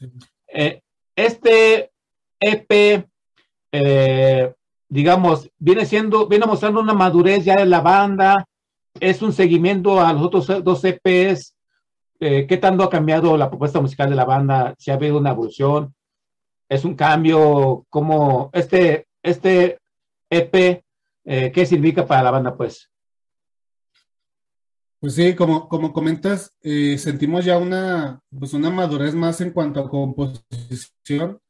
eh, 0.47 0.81
este 1.15 1.91
EP, 2.39 3.07
eh, 3.71 4.53
digamos, 4.89 5.49
viene 5.57 5.85
siendo, 5.85 6.27
viene 6.27 6.45
mostrando 6.45 6.81
una 6.81 6.93
madurez 6.93 7.45
ya 7.45 7.55
de 7.55 7.65
la 7.65 7.81
banda, 7.81 8.45
es 8.99 9.21
un 9.21 9.31
seguimiento 9.31 10.01
a 10.01 10.11
los 10.13 10.23
otros 10.23 10.63
dos 10.63 10.83
EPs. 10.83 11.55
¿Qué 12.19 12.57
tanto 12.57 12.83
ha 12.85 12.89
cambiado 12.89 13.35
la 13.35 13.49
propuesta 13.49 13.81
musical 13.81 14.09
de 14.09 14.15
la 14.15 14.23
banda? 14.23 14.73
¿Si 14.77 14.91
ha 14.91 14.93
habido 14.93 15.17
una 15.17 15.31
evolución? 15.31 15.93
¿Es 16.69 16.85
un 16.85 16.95
cambio? 16.95 17.85
¿Cómo 17.89 18.49
este, 18.53 19.07
este 19.21 19.79
EP, 20.29 20.81
qué 21.25 21.65
significa 21.65 22.05
para 22.05 22.23
la 22.23 22.31
banda, 22.31 22.55
pues? 22.55 22.89
Pues 25.03 25.15
sí, 25.15 25.35
como, 25.35 25.67
como 25.67 25.91
comentas, 25.91 26.55
eh, 26.61 26.97
sentimos 26.97 27.43
ya 27.43 27.57
una, 27.57 28.21
pues 28.39 28.53
una 28.53 28.69
madurez 28.69 29.13
más 29.13 29.41
en 29.41 29.51
cuanto 29.51 29.81
a 29.81 29.89
composición, 29.89 31.41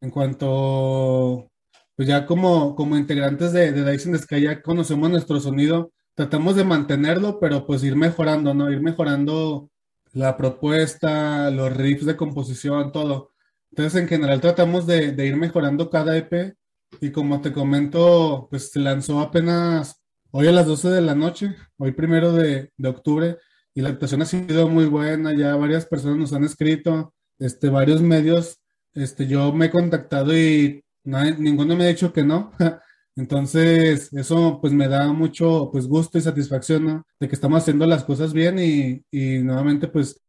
en 0.00 0.10
cuanto, 0.10 1.50
pues 1.94 2.08
ya 2.08 2.24
como, 2.24 2.74
como 2.74 2.96
integrantes 2.96 3.52
de, 3.52 3.72
de 3.72 3.84
Dyson 3.84 4.18
Sky 4.18 4.40
ya 4.40 4.62
conocemos 4.62 5.10
nuestro 5.10 5.40
sonido, 5.40 5.92
tratamos 6.14 6.56
de 6.56 6.64
mantenerlo, 6.64 7.38
pero 7.38 7.66
pues 7.66 7.84
ir 7.84 7.96
mejorando, 7.96 8.54
¿no? 8.54 8.72
Ir 8.72 8.80
mejorando 8.80 9.70
la 10.14 10.38
propuesta, 10.38 11.50
los 11.50 11.76
riffs 11.76 12.06
de 12.06 12.16
composición, 12.16 12.92
todo. 12.92 13.32
Entonces, 13.72 14.00
en 14.00 14.08
general, 14.08 14.40
tratamos 14.40 14.86
de, 14.86 15.12
de 15.12 15.26
ir 15.26 15.36
mejorando 15.36 15.90
cada 15.90 16.16
EP 16.16 16.54
y 17.02 17.12
como 17.12 17.42
te 17.42 17.52
comento, 17.52 18.46
pues 18.50 18.70
se 18.72 18.80
lanzó 18.80 19.20
apenas 19.20 20.01
hoy 20.32 20.48
a 20.48 20.52
las 20.52 20.66
12 20.66 20.88
de 20.90 21.00
la 21.02 21.14
noche, 21.14 21.56
hoy 21.78 21.92
primero 21.92 22.32
de, 22.32 22.72
de 22.76 22.88
octubre, 22.88 23.38
y 23.74 23.82
la 23.82 23.90
actuación 23.90 24.22
ha 24.22 24.26
sido 24.26 24.68
muy 24.68 24.86
buena, 24.86 25.34
ya 25.34 25.56
varias 25.56 25.86
personas 25.86 26.18
nos 26.18 26.32
han 26.34 26.44
escrito, 26.44 27.14
este, 27.38 27.68
varios 27.70 28.02
medios, 28.02 28.58
este, 28.94 29.26
yo 29.26 29.52
me 29.52 29.66
he 29.66 29.70
contactado 29.70 30.36
y 30.36 30.84
nadie- 31.04 31.36
ninguno 31.38 31.76
me 31.76 31.84
ha 31.84 31.88
dicho 31.88 32.12
que 32.12 32.24
no. 32.24 32.52
Entonces, 33.16 34.12
eso 34.14 34.58
pues 34.60 34.72
me 34.72 34.88
da 34.88 35.12
mucho 35.12 35.68
pues 35.72 35.86
gusto 35.86 36.18
y 36.18 36.22
satisfacción, 36.22 36.84
¿no? 36.86 37.06
De 37.20 37.28
que 37.28 37.34
estamos 37.34 37.62
haciendo 37.62 37.86
las 37.86 38.04
cosas 38.04 38.32
bien 38.32 38.58
y, 38.58 39.04
y 39.10 39.38
nuevamente 39.42 39.88
pues 39.88 40.20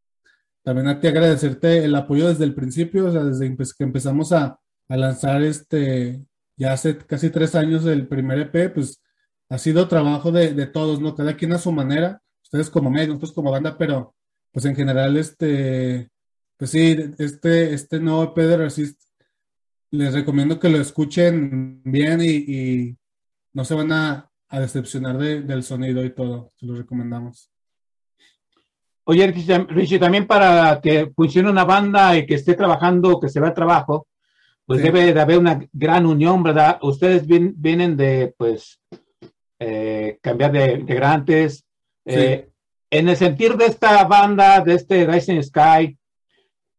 también 0.64 0.88
a 0.88 1.00
ti 1.00 1.08
agradecerte 1.08 1.84
el 1.86 1.96
apoyo 1.96 2.28
desde 2.30 2.46
el 2.46 2.56
principio, 2.56 3.08
o 3.08 3.12
sea, 3.12 3.24
desde 3.26 3.56
que 3.58 3.84
empezamos 3.84 4.32
a, 4.32 4.60
a 4.90 4.98
lanzar 4.98 5.44
este, 5.44 6.26
ya 6.58 6.74
hace 6.74 6.98
casi 6.98 7.30
tres 7.30 7.56
años 7.56 7.86
el 7.86 8.08
primer 8.08 8.40
EP, 8.40 8.70
pues 8.70 9.02
ha 9.54 9.58
sido 9.58 9.88
trabajo 9.88 10.32
de, 10.32 10.54
de 10.54 10.66
todos, 10.68 11.00
¿no? 11.00 11.14
Cada 11.16 11.36
quien 11.36 11.54
a 11.54 11.58
su 11.60 11.72
manera, 11.72 12.22
ustedes 12.44 12.70
como 12.70 12.90
medio, 12.90 13.10
nosotros 13.10 13.34
como 13.34 13.52
banda, 13.52 13.78
pero 13.78 14.16
pues 14.52 14.66
en 14.66 14.76
general, 14.76 15.16
este, 15.18 16.10
pues 16.58 16.72
sí, 16.72 16.96
este, 17.20 17.74
este 17.74 18.00
nuevo 18.00 18.24
EP 18.24 18.36
de 18.38 18.58
Resist, 18.58 19.00
les 19.92 20.14
recomiendo 20.14 20.60
que 20.60 20.70
lo 20.70 20.80
escuchen 20.80 21.82
bien 21.84 22.20
y, 22.22 22.30
y 22.32 22.98
no 23.54 23.64
se 23.66 23.76
van 23.76 23.92
a, 23.92 24.30
a 24.50 24.60
decepcionar 24.60 25.18
de- 25.18 25.42
del 25.42 25.64
sonido 25.64 26.04
y 26.04 26.10
todo, 26.10 26.52
se 26.56 26.66
los 26.66 26.78
recomendamos. 26.80 27.52
Oye, 29.06 29.28
Richie, 29.68 30.00
también 30.00 30.26
para 30.26 30.80
que 30.82 31.12
funcione 31.16 31.50
una 31.50 31.66
banda 31.66 32.18
y 32.18 32.26
que 32.26 32.36
esté 32.36 32.54
trabajando, 32.54 33.20
que 33.20 33.28
se 33.30 33.40
vea 33.42 33.54
trabajo, 33.54 34.08
pues 34.66 34.80
Sí. 34.80 34.86
debe 34.86 35.14
de 35.14 35.20
haber 35.20 35.38
una 35.40 35.60
gran 35.74 36.06
unión, 36.06 36.42
¿verdad? 36.42 36.80
Ustedes 36.82 37.28
vien- 37.28 37.54
vienen 37.58 37.98
de, 37.98 38.34
pues, 38.38 38.80
eh, 39.66 40.20
cambiar 40.22 40.52
de 40.52 40.74
integrantes. 40.74 41.66
Eh, 42.06 42.50
en 42.90 43.08
el 43.08 43.16
sentir 43.16 43.56
de 43.56 43.66
esta 43.66 44.04
banda, 44.04 44.62
de 44.62 44.74
este 44.76 45.06
Rising 45.06 45.42
Sky, 45.42 45.98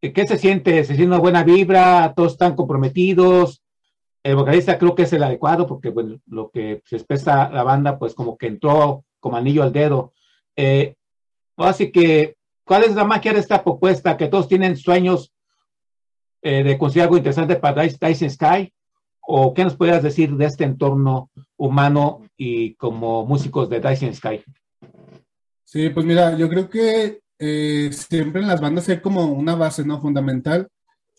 eh, 0.03 0.13
¿qué 0.13 0.27
se 0.27 0.37
siente? 0.37 0.85
¿Se 0.85 0.95
siente 0.95 1.07
una 1.07 1.19
buena 1.19 1.43
vibra? 1.43 2.13
¿Todos 2.15 2.33
están 2.33 2.55
comprometidos? 2.55 3.63
El 4.23 4.37
vocalista 4.37 4.79
creo 4.79 4.95
que 4.95 5.03
es 5.03 5.13
el 5.13 5.23
adecuado 5.23 5.67
porque, 5.67 5.91
bueno, 5.91 6.19
lo 6.27 6.51
que 6.51 6.83
se 6.85 6.97
expresa 6.97 7.51
la 7.51 7.63
banda, 7.63 7.99
pues 7.99 8.15
como 8.15 8.37
que 8.37 8.49
entró 8.49 9.05
como 9.19 9.37
anillo 9.37 9.63
al 9.63 9.73
dedo. 9.73 10.13
Eh, 10.57 10.95
Así 11.57 11.93
que, 11.93 12.37
¿cuál 12.65 12.85
es 12.85 12.95
la 12.95 13.05
magia 13.05 13.33
de 13.33 13.41
esta 13.41 13.63
propuesta? 13.63 14.17
Que 14.17 14.29
todos 14.29 14.49
tienen 14.49 14.77
sueños 14.77 15.33
eh, 16.43 16.63
de 16.63 16.77
conseguir 16.79 17.05
algo 17.05 17.17
interesante 17.17 17.57
para 17.57 17.83
Dyson 17.83 18.31
Sky. 18.31 18.73
¿O 19.27 19.55
qué 19.55 19.65
nos 19.65 19.77
podrías 19.77 20.03
decir 20.03 20.37
de 20.37 20.45
este 20.45 20.65
entorno 20.65 21.31
humano 21.57 22.21
y 22.37 22.75
como 22.75 23.27
músicos 23.27 23.69
de 23.69 23.81
Dyson 23.81 24.15
Sky? 24.15 24.43
Sí, 25.65 25.89
pues 25.91 26.07
mira, 26.07 26.37
yo 26.37 26.49
creo 26.49 26.69
que 26.69 27.21
eh, 27.39 27.91
siempre 27.93 28.41
en 28.41 28.49
las 28.49 28.61
bandas 28.61 28.89
hay 28.89 29.01
como 29.01 29.27
una 29.33 29.55
base, 29.55 29.85
¿no? 29.85 30.01
Fundamental. 30.01 30.69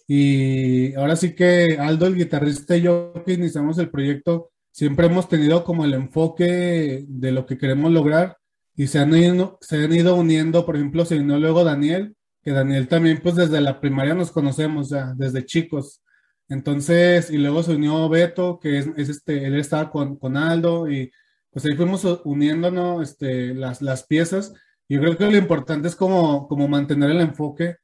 Y 0.08 0.94
ahora 0.96 1.16
sí 1.16 1.34
que 1.34 1.78
Aldo, 1.80 2.08
el 2.08 2.16
guitarrista 2.16 2.78
y 2.78 2.84
yo 2.84 3.14
que 3.26 3.34
iniciamos 3.34 3.78
el 3.80 3.90
proyecto, 3.90 4.52
siempre 4.72 5.08
hemos 5.08 5.28
tenido 5.28 5.64
como 5.64 5.86
el 5.86 5.94
enfoque 5.94 7.06
de 7.08 7.32
lo 7.32 7.46
que 7.46 7.58
queremos 7.58 7.92
lograr 7.92 8.38
y 8.76 8.88
se 8.88 9.00
han 9.00 9.16
ido, 9.16 9.58
se 9.62 9.84
han 9.84 9.94
ido 9.94 10.16
uniendo, 10.16 10.66
por 10.66 10.76
ejemplo, 10.76 11.06
se 11.06 11.20
unió 11.20 11.40
luego 11.40 11.64
Daniel, 11.64 12.16
que 12.44 12.52
Daniel 12.52 12.88
también 12.88 13.20
pues 13.24 13.36
desde 13.36 13.62
la 13.62 13.80
primaria 13.80 14.14
nos 14.14 14.32
conocemos, 14.32 14.90
ya, 14.90 15.14
desde 15.16 15.46
chicos. 15.46 16.02
Entonces, 16.50 17.32
y 17.32 17.38
luego 17.38 17.64
se 17.64 17.76
unió 17.76 18.08
Beto, 18.10 18.60
que 18.60 18.78
es, 18.80 18.88
es 18.98 19.10
este, 19.10 19.46
él 19.46 19.56
estaba 19.56 19.90
con, 19.90 20.18
con 20.18 20.38
Aldo 20.38 20.90
y 20.90 21.12
pues 21.50 21.66
ahí 21.66 21.76
fuimos 21.76 22.06
uniéndonos 22.26 23.02
este, 23.02 23.54
las, 23.56 23.82
las 23.82 24.04
piezas. 24.06 24.54
Yo 24.88 25.00
creo 25.00 25.18
que 25.18 25.26
lo 25.26 25.38
importante 25.38 25.88
es 25.88 25.96
como, 25.96 26.48
como 26.48 26.68
mantener 26.68 27.10
el 27.12 27.22
enfoque 27.22 27.78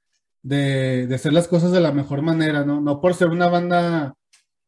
de, 0.43 1.07
de 1.07 1.16
hacer 1.16 1.34
las 1.34 1.47
cosas 1.47 1.72
de 1.72 1.80
la 1.82 1.91
mejor 1.91 2.22
manera, 2.22 2.66
¿no? 2.66 2.82
No 2.82 2.99
por 3.01 3.14
ser 3.16 3.30
una 3.30 3.47
banda 3.47 4.16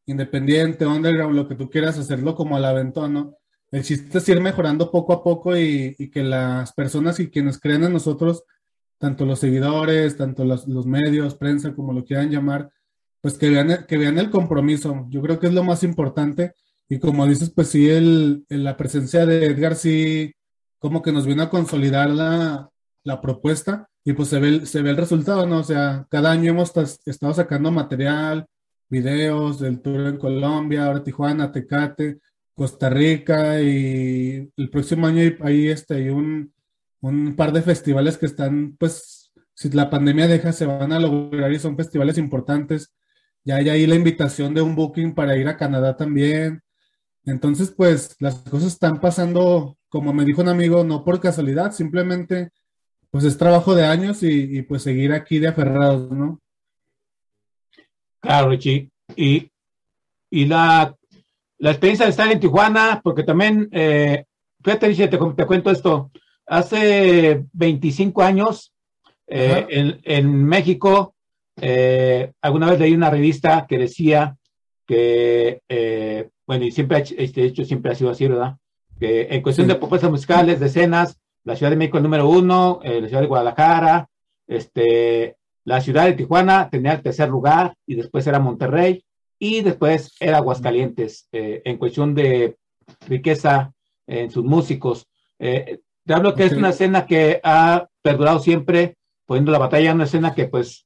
independiente, 0.05 0.85
underground, 0.85 1.35
lo 1.35 1.47
que 1.47 1.55
tú 1.55 1.69
quieras, 1.69 1.97
hacerlo 1.97 2.35
como 2.35 2.55
al 2.57 2.65
aventón, 2.65 3.13
¿no? 3.13 3.37
El 3.71 3.83
chiste 3.83 4.17
es 4.19 4.29
ir 4.29 4.39
mejorando 4.41 4.91
poco 4.91 5.13
a 5.13 5.23
poco 5.23 5.57
y, 5.57 5.95
y 5.97 6.09
que 6.09 6.23
las 6.23 6.73
personas 6.73 7.19
y 7.19 7.29
quienes 7.29 7.59
creen 7.59 7.83
en 7.83 7.93
nosotros, 7.93 8.43
tanto 8.97 9.25
los 9.25 9.39
seguidores, 9.39 10.15
tanto 10.17 10.45
los, 10.45 10.67
los 10.67 10.85
medios, 10.85 11.35
prensa, 11.35 11.73
como 11.73 11.91
lo 11.93 12.05
quieran 12.05 12.29
llamar, 12.29 12.69
pues 13.23 13.39
que 13.39 13.49
vean, 13.49 13.87
que 13.87 13.97
vean 13.97 14.19
el 14.19 14.31
compromiso. 14.31 15.07
Yo 15.11 15.23
creo 15.23 15.39
que 15.39 15.47
es 15.47 15.53
lo 15.55 15.65
más 15.65 15.83
importante. 15.83 16.53
Y 16.89 16.99
como 16.99 17.27
dices, 17.27 17.51
pues 17.51 17.69
sí, 17.69 17.89
el, 17.89 18.45
la 18.49 18.77
presencia 18.77 19.25
de 19.25 19.47
Edgar 19.47 19.75
sí 19.75 20.33
como 20.79 21.01
que 21.01 21.11
nos 21.13 21.25
viene 21.25 21.43
a 21.43 21.49
consolidar 21.49 22.11
la, 22.11 22.69
la 23.03 23.21
propuesta 23.21 23.89
y 24.05 24.13
pues 24.13 24.29
se 24.29 24.39
ve, 24.39 24.49
el- 24.49 24.67
se 24.67 24.81
ve 24.83 24.91
el 24.91 24.97
resultado, 24.97 25.47
¿no? 25.47 25.59
O 25.59 25.63
sea, 25.63 26.05
cada 26.11 26.31
año 26.31 26.51
hemos 26.51 26.73
estado 27.05 27.33
sacando 27.33 27.71
material, 27.71 28.45
videos 28.89 29.59
del 29.59 29.81
tour 29.81 30.01
en 30.07 30.17
Colombia, 30.17 30.85
ahora 30.87 31.03
Tijuana, 31.03 31.51
Tecate, 31.51 32.19
Costa 32.53 32.89
Rica 32.89 33.61
y 33.61 34.51
el 34.57 34.69
próximo 34.69 35.07
año 35.07 35.21
hay, 35.21 35.35
hay, 35.41 35.67
este, 35.69 35.95
hay 35.95 36.09
un, 36.09 36.53
un 37.01 37.35
par 37.35 37.51
de 37.53 37.61
festivales 37.61 38.17
que 38.17 38.25
están, 38.27 38.75
pues, 38.77 39.31
si 39.55 39.69
la 39.71 39.89
pandemia 39.89 40.27
deja, 40.27 40.51
se 40.51 40.65
van 40.65 40.91
a 40.91 40.99
lograr 40.99 41.51
y 41.53 41.59
son 41.59 41.75
festivales 41.77 42.17
importantes. 42.17 42.93
Ya 43.45 43.57
hay 43.57 43.69
ahí 43.69 43.87
la 43.87 43.95
invitación 43.95 44.53
de 44.53 44.61
un 44.61 44.75
booking 44.75 45.13
para 45.13 45.35
ir 45.35 45.47
a 45.47 45.57
Canadá 45.57 45.97
también. 45.97 46.61
Entonces, 47.25 47.71
pues, 47.71 48.15
las 48.19 48.35
cosas 48.35 48.73
están 48.73 48.99
pasando, 48.99 49.77
como 49.89 50.13
me 50.13 50.25
dijo 50.25 50.41
un 50.41 50.49
amigo, 50.49 50.83
no 50.83 51.03
por 51.03 51.19
casualidad, 51.19 51.71
simplemente, 51.71 52.51
pues, 53.11 53.23
es 53.23 53.37
trabajo 53.37 53.75
de 53.75 53.85
años 53.85 54.23
y, 54.23 54.57
y 54.57 54.61
pues 54.61 54.83
seguir 54.83 55.13
aquí 55.13 55.39
de 55.39 55.47
aferrados, 55.47 56.11
¿no? 56.11 56.39
Claro, 58.19 58.49
Richie. 58.49 58.89
Y, 59.15 59.51
y 60.29 60.45
la, 60.45 60.95
la 61.57 61.71
experiencia 61.71 62.05
de 62.05 62.11
estar 62.11 62.31
en 62.31 62.39
Tijuana, 62.39 63.01
porque 63.03 63.23
también, 63.23 63.69
eh, 63.71 64.25
fíjate, 64.63 64.87
Richie, 64.87 65.07
te, 65.07 65.17
te 65.17 65.45
cuento 65.45 65.69
esto. 65.69 66.11
Hace 66.45 67.45
25 67.53 68.21
años, 68.21 68.73
eh, 69.27 69.65
en, 69.69 70.01
en 70.03 70.43
México, 70.45 71.12
eh, 71.61 72.31
alguna 72.41 72.69
vez 72.69 72.79
leí 72.79 72.93
una 72.93 73.09
revista 73.09 73.65
que 73.67 73.77
decía 73.77 74.35
que, 74.85 75.61
eh, 75.69 76.29
bueno, 76.45 76.65
y 76.65 76.71
siempre, 76.71 77.03
este 77.17 77.43
hecho 77.45 77.63
siempre 77.63 77.91
ha 77.91 77.95
sido 77.95 78.09
así, 78.09 78.27
¿verdad? 78.27 78.57
Que 78.99 79.27
en 79.31 79.41
cuestión 79.41 79.67
Sí. 79.67 79.73
de 79.73 79.79
propuestas 79.79 80.11
musicales, 80.11 80.59
de 80.59 80.65
escenas, 80.67 81.19
la 81.43 81.55
Ciudad 81.55 81.71
de 81.71 81.77
México 81.77 81.97
el 81.97 82.03
número 82.03 82.27
uno, 82.27 82.79
eh, 82.83 83.01
la 83.01 83.07
Ciudad 83.07 83.21
de 83.21 83.27
Guadalajara, 83.27 84.09
este, 84.47 85.35
la 85.65 85.79
ciudad 85.81 86.05
de 86.05 86.13
Tijuana 86.13 86.69
tenía 86.69 86.93
el 86.93 87.01
tercer 87.01 87.29
lugar 87.29 87.75
y 87.85 87.95
después 87.95 88.27
era 88.27 88.39
Monterrey 88.39 89.03
y 89.39 89.61
después 89.61 90.13
era 90.19 90.37
Aguascalientes 90.37 91.27
eh, 91.31 91.61
en 91.65 91.77
cuestión 91.77 92.13
de 92.13 92.57
riqueza 93.07 93.73
en 94.07 94.31
sus 94.31 94.43
músicos. 94.43 95.07
Eh, 95.39 95.79
te 96.05 96.13
hablo 96.13 96.35
que 96.35 96.45
es 96.45 96.53
una 96.53 96.69
escena 96.69 97.05
que 97.05 97.39
ha 97.43 97.87
perdurado 98.01 98.39
siempre, 98.39 98.95
poniendo 99.25 99.51
la 99.53 99.57
batalla 99.59 99.89
en 99.89 99.95
una 99.95 100.03
escena 100.03 100.33
que 100.33 100.47
pues 100.47 100.85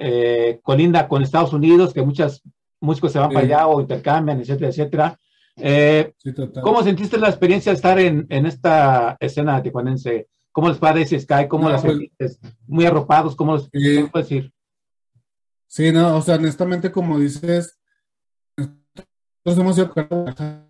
eh, 0.00 0.60
colinda 0.62 1.08
con 1.08 1.22
Estados 1.22 1.52
Unidos, 1.52 1.92
que 1.92 2.02
muchos 2.02 2.42
músicos 2.80 3.12
se 3.12 3.18
van 3.18 3.30
Sí. 3.30 3.34
para 3.34 3.46
allá 3.46 3.66
o 3.66 3.80
intercambian, 3.80 4.40
etcétera, 4.40 4.68
etcétera. 4.70 5.20
Eh, 5.56 6.12
Sí. 6.18 6.32
¿Cómo 6.62 6.82
sentiste 6.82 7.18
la 7.18 7.28
experiencia 7.28 7.72
de 7.72 7.76
estar 7.76 7.98
en, 7.98 8.26
en 8.28 8.46
esta 8.46 9.16
escena 9.20 9.60
tijuanense? 9.62 10.28
¿Cómo 10.52 10.68
les 10.68 10.78
parece 10.78 11.18
Sky? 11.20 11.48
¿Cómo 11.48 11.64
No, 11.64 11.70
las 11.70 11.82
pues- 11.82 11.92
sentiste? 11.98 12.48
¿Muy 12.66 12.86
arropados? 12.86 13.34
¿Cómo 13.36 13.52
los 13.54 13.66
Eh, 13.66 13.70
¿qué 14.02 14.08
puedes 14.10 14.28
decir? 14.28 14.52
Sí, 15.66 15.92
no, 15.92 16.16
o 16.16 16.22
sea, 16.22 16.36
honestamente, 16.36 16.90
como 16.90 17.18
dices, 17.18 17.78
nosotros 18.56 19.58
hemos 19.58 19.76
ido 19.78 19.92
a 19.94 20.02
Guadalajara, 20.02 20.68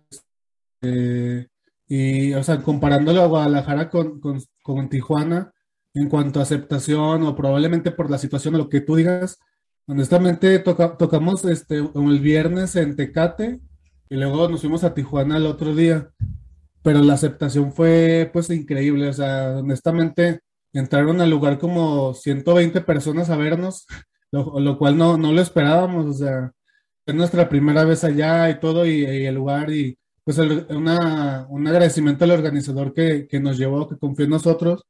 eh, 0.81 1.47
y, 1.87 2.33
o 2.33 2.43
sea, 2.43 2.57
comparándolo 2.61 3.21
a 3.21 3.27
Guadalajara 3.27 3.89
con, 3.89 4.19
con, 4.19 4.41
con 4.61 4.89
Tijuana, 4.89 5.53
en 6.01 6.09
cuanto 6.09 6.39
a 6.39 6.43
aceptación 6.43 7.23
o 7.23 7.35
probablemente 7.35 7.91
por 7.91 8.09
la 8.09 8.17
situación 8.17 8.55
o 8.55 8.57
lo 8.59 8.69
que 8.69 8.81
tú 8.81 8.95
digas, 8.95 9.39
honestamente 9.87 10.59
toca- 10.59 10.97
tocamos 10.97 11.43
este, 11.45 11.77
el 11.77 12.19
viernes 12.19 12.75
en 12.75 12.95
Tecate 12.95 13.59
y 14.09 14.15
luego 14.15 14.47
nos 14.49 14.61
fuimos 14.61 14.83
a 14.83 14.93
Tijuana 14.93 15.37
el 15.37 15.45
otro 15.45 15.75
día, 15.75 16.09
pero 16.81 16.99
la 17.01 17.13
aceptación 17.13 17.73
fue 17.73 18.29
pues 18.33 18.49
increíble, 18.49 19.09
o 19.09 19.13
sea, 19.13 19.57
honestamente 19.57 20.41
entraron 20.73 21.19
al 21.21 21.29
lugar 21.29 21.57
como 21.59 22.13
120 22.13 22.81
personas 22.81 23.29
a 23.29 23.37
vernos 23.37 23.85
lo, 24.31 24.77
cual 24.77 24.97
no, 24.97 25.17
no 25.17 25.33
lo 25.33 25.41
esperábamos, 25.41 26.05
o 26.05 26.13
sea, 26.13 26.51
es 27.05 27.15
nuestra 27.15 27.49
primera 27.49 27.83
vez 27.83 28.03
allá 28.03 28.49
y 28.49 28.59
todo, 28.59 28.85
y, 28.85 29.03
y 29.03 29.25
el 29.25 29.33
lugar, 29.35 29.71
y 29.71 29.97
pues 30.23 30.37
el- 30.37 30.67
una, 30.69 31.47
un 31.49 31.67
agradecimiento 31.67 32.25
al 32.25 32.31
organizador 32.31 32.93
que, 32.93 33.27
que 33.27 33.39
nos 33.39 33.57
llevó, 33.57 33.87
que 33.89 33.97
confió 33.97 34.25
en 34.25 34.31
nosotros, 34.31 34.85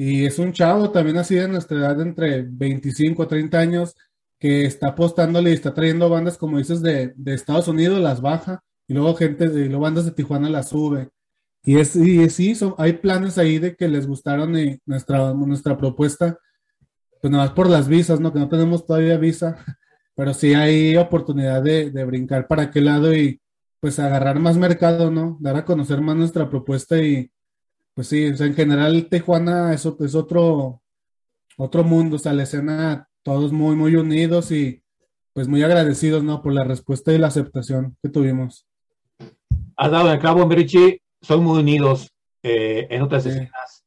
y 0.00 0.26
es 0.26 0.38
un 0.38 0.52
chavo 0.52 0.92
también 0.92 1.16
así 1.16 1.34
de 1.34 1.48
nuestra 1.48 1.76
edad, 1.76 2.00
entre 2.00 2.42
25 2.42 3.24
a 3.24 3.26
30 3.26 3.58
años, 3.58 3.96
que 4.38 4.64
está 4.64 4.90
apostándole 4.90 5.50
y 5.50 5.54
está 5.54 5.74
trayendo 5.74 6.08
bandas, 6.08 6.38
como 6.38 6.58
dices, 6.58 6.82
de, 6.82 7.12
de 7.16 7.34
Estados 7.34 7.66
Unidos, 7.66 8.00
las 8.00 8.20
baja, 8.20 8.62
y 8.86 8.94
luego 8.94 9.16
gente, 9.16 9.48
de, 9.48 9.62
y 9.62 9.68
luego 9.68 9.82
bandas 9.82 10.04
de 10.04 10.12
Tijuana 10.12 10.48
las 10.50 10.68
sube. 10.68 11.08
Y 11.64 11.78
es, 11.80 11.96
y 11.96 12.30
sí, 12.30 12.56
hay 12.76 12.92
planes 12.92 13.38
ahí 13.38 13.58
de 13.58 13.74
que 13.74 13.88
les 13.88 14.06
gustaron 14.06 14.56
y 14.56 14.78
nuestra, 14.86 15.34
nuestra 15.34 15.76
propuesta 15.76 16.38
pues 17.20 17.32
nada 17.32 17.46
más 17.46 17.52
por 17.54 17.68
las 17.68 17.88
visas, 17.88 18.20
¿no? 18.20 18.32
Que 18.32 18.38
no 18.38 18.48
tenemos 18.48 18.86
todavía 18.86 19.18
visa, 19.18 19.56
pero 20.14 20.32
sí 20.32 20.54
hay 20.54 20.96
oportunidad 20.96 21.60
de, 21.60 21.90
de 21.90 22.04
brincar 22.04 22.46
para 22.46 22.62
aquel 22.62 22.84
lado 22.84 23.12
y 23.12 23.40
pues 23.80 23.98
agarrar 23.98 24.38
más 24.38 24.56
mercado, 24.56 25.10
¿no? 25.10 25.38
Dar 25.40 25.56
a 25.56 25.64
conocer 25.64 26.00
más 26.00 26.14
nuestra 26.14 26.48
propuesta 26.48 27.02
y 27.02 27.32
pues 27.98 28.06
sí, 28.06 28.28
o 28.28 28.36
sea, 28.36 28.46
en 28.46 28.54
general 28.54 29.08
Tijuana 29.10 29.72
es, 29.74 29.84
es 29.84 30.14
otro, 30.14 30.80
otro 31.56 31.82
mundo, 31.82 32.14
o 32.14 32.18
sea, 32.20 32.32
la 32.32 32.44
escena, 32.44 33.08
todos 33.24 33.50
muy, 33.52 33.74
muy 33.74 33.96
unidos 33.96 34.52
y 34.52 34.84
pues 35.32 35.48
muy 35.48 35.64
agradecidos, 35.64 36.22
¿no? 36.22 36.40
Por 36.40 36.52
la 36.52 36.62
respuesta 36.62 37.12
y 37.12 37.18
la 37.18 37.26
aceptación 37.26 37.96
que 38.00 38.08
tuvimos. 38.08 38.68
Has 39.76 39.90
dado 39.90 40.12
el 40.12 40.20
clavo, 40.20 40.46
Merichi, 40.46 41.00
son 41.20 41.42
muy 41.42 41.58
unidos 41.58 42.08
eh, 42.44 42.86
en 42.88 43.02
otras 43.02 43.24
Sí. 43.24 43.30
escenas, 43.30 43.84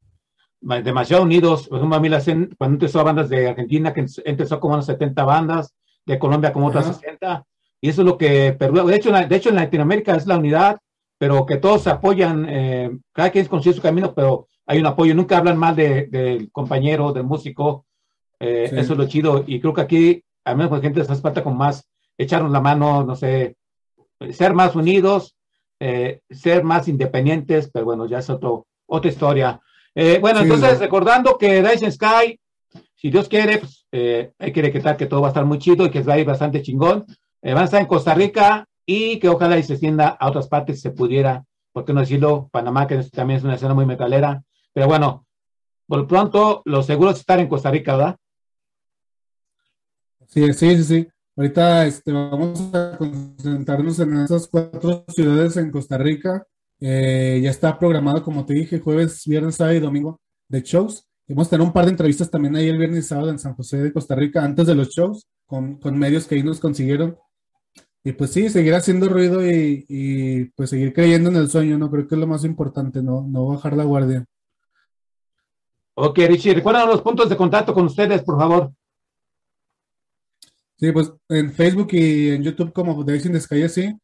ma- 0.60 0.82
demasiado 0.82 1.24
unidos. 1.24 1.70
Por 1.70 1.78
ejemplo, 1.78 1.96
a 1.98 2.02
mí 2.02 2.10
la 2.10 2.18
escena, 2.18 2.50
cuando 2.58 2.76
empezó 2.76 3.02
bandas 3.06 3.30
de 3.30 3.48
Argentina, 3.48 3.94
que 3.94 4.06
empezó 4.26 4.60
como 4.60 4.74
unas 4.74 4.88
70 4.88 5.24
bandas, 5.24 5.74
de 6.06 6.20
Colombia 6.20 6.52
como 6.52 6.68
otras 6.68 6.84
Ajá. 6.86 6.96
60, 6.96 7.46
y 7.80 7.88
eso 7.88 8.02
es 8.02 8.06
lo 8.08 8.18
que 8.18 8.52
perdura. 8.60 8.84
De 8.84 8.96
hecho, 8.98 9.14
de 9.14 9.36
hecho, 9.38 9.48
en 9.50 9.56
Latinoamérica 9.56 10.18
es 10.18 10.28
la 10.28 10.38
unidad, 10.38 10.80
pero 11.22 11.46
que 11.46 11.58
todos 11.58 11.84
se 11.84 11.92
apoyan, 11.92 12.48
eh, 12.50 12.90
cada 13.14 13.30
quien 13.30 13.46
consigue 13.46 13.76
su 13.76 13.82
camino, 13.84 14.12
pero 14.16 14.48
hay 14.66 14.80
un 14.80 14.88
apoyo, 14.88 15.14
nunca 15.14 15.38
hablan 15.38 15.56
mal 15.56 15.76
de- 15.76 16.08
del 16.08 16.52
compañero, 16.52 17.14
del 17.14 17.26
músico, 17.26 17.86
eh, 18.40 18.66
Sí. 18.68 18.76
eso 18.80 18.94
es 18.94 18.98
lo 18.98 19.08
chido, 19.08 19.44
y 19.46 19.60
creo 19.60 19.72
que 19.72 19.82
aquí, 19.82 20.24
al 20.44 20.58
menos 20.58 20.72
con 20.72 20.82
gente 20.82 21.00
hace 21.02 21.14
falta 21.18 21.44
como 21.44 21.58
más 21.58 21.88
echarnos 22.18 22.52
la 22.52 22.60
mano, 22.60 23.04
no 23.04 23.16
sé, 23.16 23.56
ser 24.32 24.56
más 24.56 24.76
unidos, 24.76 25.36
eh, 25.80 26.22
ser 26.32 26.64
más 26.64 26.88
independientes, 26.88 27.70
pero 27.72 27.86
bueno, 27.86 28.08
ya 28.08 28.18
es 28.18 28.30
otro, 28.32 28.66
otra 28.88 29.12
historia. 29.12 29.62
Eh, 29.94 30.18
bueno, 30.20 30.40
Sí, 30.40 30.46
entonces 30.46 30.74
¿no? 30.74 30.80
recordando 30.80 31.38
que 31.38 31.62
Dyson 31.62 31.92
Sky, 31.92 32.40
si 32.96 33.12
Dios 33.12 33.28
quiere, 33.28 33.60
pues, 33.60 33.86
eh, 33.92 34.32
hay 34.40 34.52
que 34.52 34.64
decretar 34.64 34.98
que 34.98 35.06
todo 35.06 35.22
va 35.22 35.28
a 35.28 35.34
estar 35.34 35.46
muy 35.46 35.60
chido 35.60 35.86
y 35.86 35.92
que 35.92 36.02
va 36.02 36.14
a 36.16 36.20
ir 36.20 36.26
bastante 36.26 36.64
chingón. 36.64 37.06
Eh, 37.44 37.54
van 37.54 37.62
a 37.62 37.66
estar 37.66 37.80
en 37.80 37.86
Costa 37.88 38.16
Rica 38.16 38.68
y 38.86 39.20
que 39.20 39.30
ojalá 39.30 39.58
y 39.58 39.64
se 39.64 39.74
extienda 39.74 40.10
a 40.10 40.30
otras 40.30 40.48
partes 40.48 40.82
se 40.82 40.92
pudiera, 40.92 41.46
por 41.72 41.86
qué 41.86 41.94
no 41.94 42.02
decirlo, 42.02 42.50
Panamá, 42.52 42.88
que 42.88 42.98
también 43.04 43.38
es 43.38 43.44
una 43.44 43.56
escena 43.56 43.74
muy 43.74 43.86
metalera. 43.86 44.44
Pero 44.74 44.88
bueno, 44.88 45.26
por 45.88 46.00
lo 46.00 46.08
pronto, 46.08 46.62
lo 46.66 46.84
seguro 46.84 47.12
es 47.12 47.20
estar 47.20 47.40
en 47.40 47.50
Costa 47.50 47.72
Rica, 47.72 47.96
¿verdad? 47.96 48.18
Sí, 50.28 50.54
sí, 50.54 50.78
sí, 50.78 50.84
sí. 50.84 51.08
Ahorita 51.36 51.86
este, 51.86 52.12
vamos 52.12 52.74
a 52.74 52.98
concentrarnos 52.98 54.00
en 54.00 54.18
esas 54.18 54.48
cuatro 54.48 55.04
ciudades 55.10 55.58
en 55.58 55.72
Costa 55.72 55.98
Rica. 55.98 56.46
Eh, 56.80 57.40
ya 57.44 57.50
está 57.50 57.78
programado, 57.78 58.24
como 58.24 58.46
te 58.46 58.54
dije, 58.54 58.80
jueves, 58.80 59.24
viernes, 59.26 59.56
sábado 59.56 59.76
y 59.76 59.80
domingo 59.80 60.22
de 60.48 60.62
shows. 60.62 61.06
Y 61.28 61.34
Vamos 61.34 61.48
a 61.48 61.50
tener 61.52 61.66
un 61.66 61.74
par 61.74 61.86
de 61.86 61.92
entrevistas 61.92 62.30
también 62.30 62.56
ahí 62.56 62.70
el 62.70 62.78
viernes 62.78 63.06
y 63.06 63.08
sábado 63.08 63.30
en 63.30 63.40
San 63.40 63.56
José 63.56 63.78
de 63.78 63.94
Costa 63.94 64.16
Rica, 64.16 64.44
antes 64.44 64.68
de 64.68 64.76
los 64.76 64.90
shows, 64.90 65.28
con, 65.46 65.78
con 65.78 65.98
medios 65.98 66.28
que 66.28 66.36
ahí 66.36 66.44
nos 66.44 66.60
consiguieron. 66.60 67.18
Y 68.04 68.14
pues 68.14 68.32
sí, 68.32 68.50
seguir 68.50 68.74
haciendo 68.74 69.10
ruido 69.10 69.46
y, 69.46 69.86
y, 69.88 70.46
pues 70.46 70.72
seguir 70.72 70.92
creyendo 70.94 71.30
en 71.30 71.36
el 71.36 71.50
sueño, 71.50 71.78
¿no? 71.78 71.92
Creo 71.92 72.08
que 72.08 72.16
es 72.16 72.22
lo 72.22 72.28
más 72.28 72.44
importante, 72.44 73.04
¿no? 73.04 73.22
No 73.28 73.48
bajar 73.48 73.78
la 73.78 73.84
guardia. 73.84 74.26
Ok, 75.94 76.18
Richie, 76.28 76.56
recuerdan 76.56 76.88
los 76.88 77.02
puntos 77.02 77.30
de 77.30 77.38
contacto 77.38 77.74
con 77.74 77.86
ustedes, 77.86 78.24
por 78.24 78.38
favor. 78.38 78.72
Sí, 80.78 80.92
pues 80.92 81.14
en 81.30 81.52
Facebook 81.54 81.90
y 81.92 82.30
en 82.30 82.42
YouTube 82.42 82.74
como 82.74 83.04
Days 83.04 83.28
in 83.28 83.34
the 83.34 83.40
Sky 83.40 83.62
así, 83.62 83.96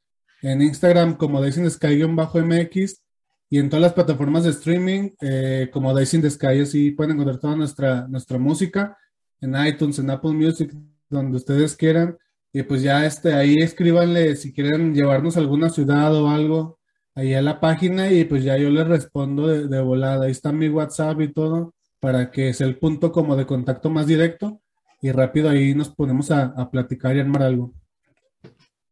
en 0.44 0.62
Instagram 0.62 1.18
como 1.18 1.42
Days 1.42 1.58
in 1.58 1.64
the 1.64 1.72
Sky-MX 1.72 3.02
y 3.50 3.58
en 3.58 3.70
todas 3.70 3.82
las 3.82 3.94
plataformas 3.94 4.44
de 4.44 4.52
streaming 4.52 5.10
eh, 5.22 5.70
como 5.74 5.92
Days 5.92 6.14
in 6.14 6.22
the 6.22 6.30
Sky 6.30 6.60
así 6.60 6.92
pueden 6.92 7.14
encontrar 7.14 7.40
toda 7.40 7.56
nuestra, 7.56 8.08
nuestra 8.08 8.38
música 8.38 8.96
en 9.42 9.56
iTunes, 9.66 9.98
en 9.98 10.12
Apple 10.12 10.34
Music, 10.34 10.72
donde 11.10 11.38
ustedes 11.38 11.76
quieran. 11.76 12.16
Y 12.58 12.64
pues 12.64 12.82
ya 12.82 13.06
este, 13.06 13.36
ahí 13.36 13.54
escríbanle 13.60 14.36
si 14.36 14.52
quieren 14.52 14.96
llevarnos 14.96 15.38
a 15.38 15.42
alguna 15.42 15.70
ciudad 15.70 16.16
o 16.16 16.28
algo 16.28 16.80
ahí 17.14 17.36
a 17.36 17.42
la 17.44 17.60
página 17.60 18.10
y 18.10 18.26
pues 18.26 18.44
ya 18.44 18.58
yo 18.58 18.72
les 18.72 18.88
respondo 18.88 19.46
de, 19.46 19.68
de 19.68 19.80
volada. 19.80 20.26
Ahí 20.26 20.32
está 20.32 20.52
mi 20.52 20.68
WhatsApp 20.68 21.22
y 21.22 21.32
todo 21.32 21.76
para 22.00 22.32
que 22.32 22.56
sea 22.56 22.66
el 22.66 22.80
punto 22.80 23.12
como 23.12 23.36
de 23.36 23.46
contacto 23.46 23.92
más 23.92 24.08
directo 24.08 24.60
y 25.04 25.12
rápido 25.12 25.52
ahí 25.52 25.76
nos 25.76 25.90
ponemos 25.90 26.32
a, 26.32 26.46
a 26.46 26.72
platicar 26.72 27.16
y 27.16 27.20
armar 27.20 27.44
algo. 27.44 27.74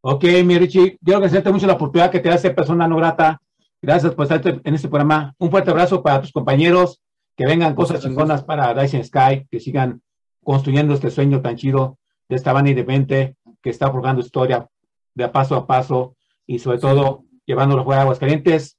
Ok, 0.00 0.22
mi 0.44 0.56
Richie, 0.56 0.96
quiero 1.02 1.16
agradecerte 1.16 1.50
mucho 1.50 1.66
la 1.66 1.72
oportunidad 1.72 2.12
que 2.12 2.20
te 2.20 2.38
ser 2.38 2.54
persona 2.54 2.86
no 2.86 2.94
grata. 2.98 3.42
Gracias 3.82 4.14
por 4.14 4.26
estar 4.32 4.60
en 4.62 4.74
este 4.76 4.86
programa. 4.86 5.34
Un 5.38 5.50
fuerte 5.50 5.72
abrazo 5.72 6.04
para 6.04 6.20
tus 6.20 6.30
compañeros, 6.30 7.00
que 7.36 7.46
vengan 7.46 7.74
cosas 7.74 8.00
chingonas 8.00 8.44
para 8.44 8.74
Dyson 8.74 9.02
Sky, 9.02 9.48
que 9.50 9.58
sigan 9.58 10.02
construyendo 10.44 10.94
este 10.94 11.10
sueño 11.10 11.42
tan 11.42 11.56
chido 11.56 11.98
de 12.28 12.36
esta 12.36 12.52
banda 12.52 12.70
independiente 12.70 13.34
que 13.62 13.70
está 13.70 13.90
forjando 13.90 14.22
historia 14.22 14.68
de 15.14 15.24
a 15.24 15.32
paso 15.32 15.56
a 15.56 15.66
paso 15.66 16.16
y 16.46 16.58
sobre 16.58 16.78
todo 16.78 17.24
llevándolo 17.44 17.84
fuera 17.84 18.00
de 18.00 18.02
Aguascalientes. 18.02 18.78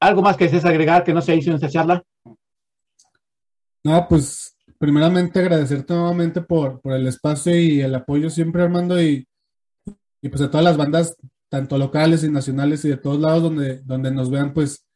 ¿Algo 0.00 0.22
más 0.22 0.36
que 0.36 0.44
desees 0.44 0.64
agregar 0.64 1.04
que 1.04 1.12
no 1.12 1.20
se 1.20 1.36
hizo 1.36 1.50
en 1.50 1.56
esta 1.56 1.68
charla? 1.68 2.02
No, 3.84 4.06
pues 4.08 4.56
primeramente 4.78 5.40
agradecerte 5.40 5.92
nuevamente 5.92 6.40
por, 6.40 6.80
por 6.80 6.94
el 6.94 7.06
espacio 7.06 7.54
y 7.54 7.80
el 7.80 7.94
apoyo 7.94 8.30
siempre, 8.30 8.62
Armando, 8.62 9.00
y, 9.00 9.26
y 10.22 10.28
pues 10.28 10.40
a 10.40 10.50
todas 10.50 10.64
las 10.64 10.76
bandas, 10.76 11.16
tanto 11.50 11.76
locales 11.76 12.24
y 12.24 12.30
nacionales 12.30 12.84
y 12.84 12.88
de 12.88 12.96
todos 12.96 13.20
lados 13.20 13.42
donde, 13.42 13.82
donde 13.82 14.10
nos 14.10 14.30
vean, 14.30 14.54
pues 14.54 14.86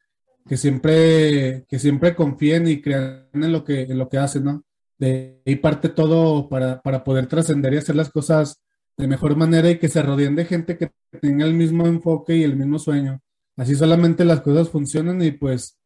que 0.47 0.57
siempre, 0.57 1.65
que 1.67 1.79
siempre 1.79 2.15
confíen 2.15 2.67
y 2.67 2.81
crean 2.81 3.27
en 3.33 3.51
lo 3.51 3.63
que, 3.63 3.83
en 3.83 3.97
lo 3.97 4.09
que 4.09 4.17
hacen, 4.17 4.43
¿no? 4.45 4.63
De 4.97 5.41
ahí 5.45 5.55
parte 5.57 5.89
todo 5.89 6.47
para, 6.47 6.81
para 6.81 7.03
poder 7.03 7.27
trascender 7.27 7.73
y 7.73 7.77
hacer 7.77 7.95
las 7.95 8.09
cosas 8.09 8.61
de 8.97 9.07
mejor 9.07 9.35
manera 9.35 9.69
y 9.69 9.77
que 9.79 9.89
se 9.89 10.01
rodeen 10.01 10.35
de 10.35 10.45
gente 10.45 10.77
que 10.77 10.91
tenga 11.21 11.45
el 11.45 11.53
mismo 11.53 11.85
enfoque 11.87 12.35
y 12.35 12.43
el 12.43 12.55
mismo 12.55 12.79
sueño. 12.79 13.21
Así 13.57 13.75
solamente 13.75 14.25
las 14.25 14.41
cosas 14.41 14.69
funcionan 14.69 15.21
y 15.21 15.31
pues 15.31 15.77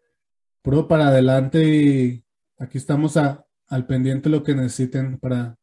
puro 0.61 0.87
para 0.87 1.07
adelante 1.07 1.63
y 1.63 2.23
aquí 2.57 2.77
estamos 2.77 3.17
al 3.17 3.87
pendiente 3.87 4.29
lo 4.29 4.43
que 4.43 4.55
necesiten 4.55 5.17
para 5.19 5.55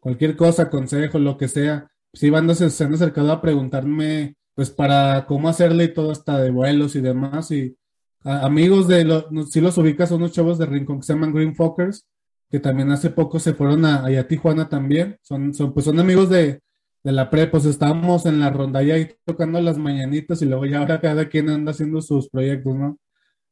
cualquier 0.00 0.36
cosa, 0.36 0.70
consejo, 0.70 1.18
lo 1.18 1.36
que 1.38 1.48
sea. 1.48 1.88
Si 2.12 2.30
bandas 2.30 2.58
se 2.58 2.84
han 2.84 2.94
acercado 2.94 3.32
a 3.32 3.40
preguntarme 3.40 4.36
pues 4.54 4.70
para 4.70 5.26
cómo 5.26 5.48
hacerle 5.48 5.84
y 5.84 5.94
todo 5.94 6.10
hasta 6.10 6.38
de 6.38 6.50
vuelos 6.50 6.94
y 6.96 7.00
demás 7.00 7.50
y 7.50 7.76
amigos 8.24 8.88
de 8.88 9.04
los, 9.04 9.26
si 9.50 9.60
los 9.60 9.78
ubicas, 9.78 10.08
son 10.08 10.18
unos 10.18 10.32
chavos 10.32 10.58
de 10.58 10.66
Rincón 10.66 11.00
que 11.00 11.06
se 11.06 11.14
llaman 11.14 11.32
Green 11.32 11.54
Fockers, 11.54 12.06
que 12.50 12.60
también 12.60 12.90
hace 12.90 13.10
poco 13.10 13.38
se 13.38 13.54
fueron 13.54 13.84
a, 13.84 14.04
a 14.06 14.28
Tijuana 14.28 14.68
también. 14.68 15.18
Son, 15.22 15.54
son, 15.54 15.72
pues 15.72 15.86
son 15.86 15.98
amigos 15.98 16.28
de, 16.28 16.60
de 17.04 17.12
la 17.12 17.30
pre, 17.30 17.46
pues 17.48 17.64
estábamos 17.64 18.26
en 18.26 18.38
la 18.38 18.50
ronda 18.50 18.82
y 18.82 18.90
ahí 18.90 19.08
tocando 19.24 19.60
las 19.60 19.78
mañanitas 19.78 20.40
y 20.42 20.46
luego 20.46 20.66
ya 20.66 20.78
ahora 20.78 21.00
cada 21.00 21.28
quien 21.28 21.48
anda 21.50 21.72
haciendo 21.72 22.00
sus 22.00 22.28
proyectos, 22.28 22.74
¿no? 22.76 22.98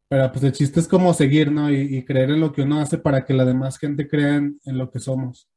Pero 0.09 0.31
pues 0.33 0.45
el 0.45 0.53
chiste 0.53 0.81
es 0.81 0.89
como 0.89 1.15
seguir, 1.15 1.53
¿no? 1.53 1.71
Y, 1.71 2.05
creer 2.05 2.31
en 2.31 2.41
lo 2.41 2.53
que 2.53 2.63
uno 2.63 2.81
hace 2.81 2.99
para 2.99 3.25
que 3.25 3.35
la 3.35 3.45
demás 3.45 3.79
gente 3.79 4.09
crea 4.09 4.37
en, 4.37 4.59
lo 4.65 4.91
que 4.91 4.99
somos. 4.99 5.49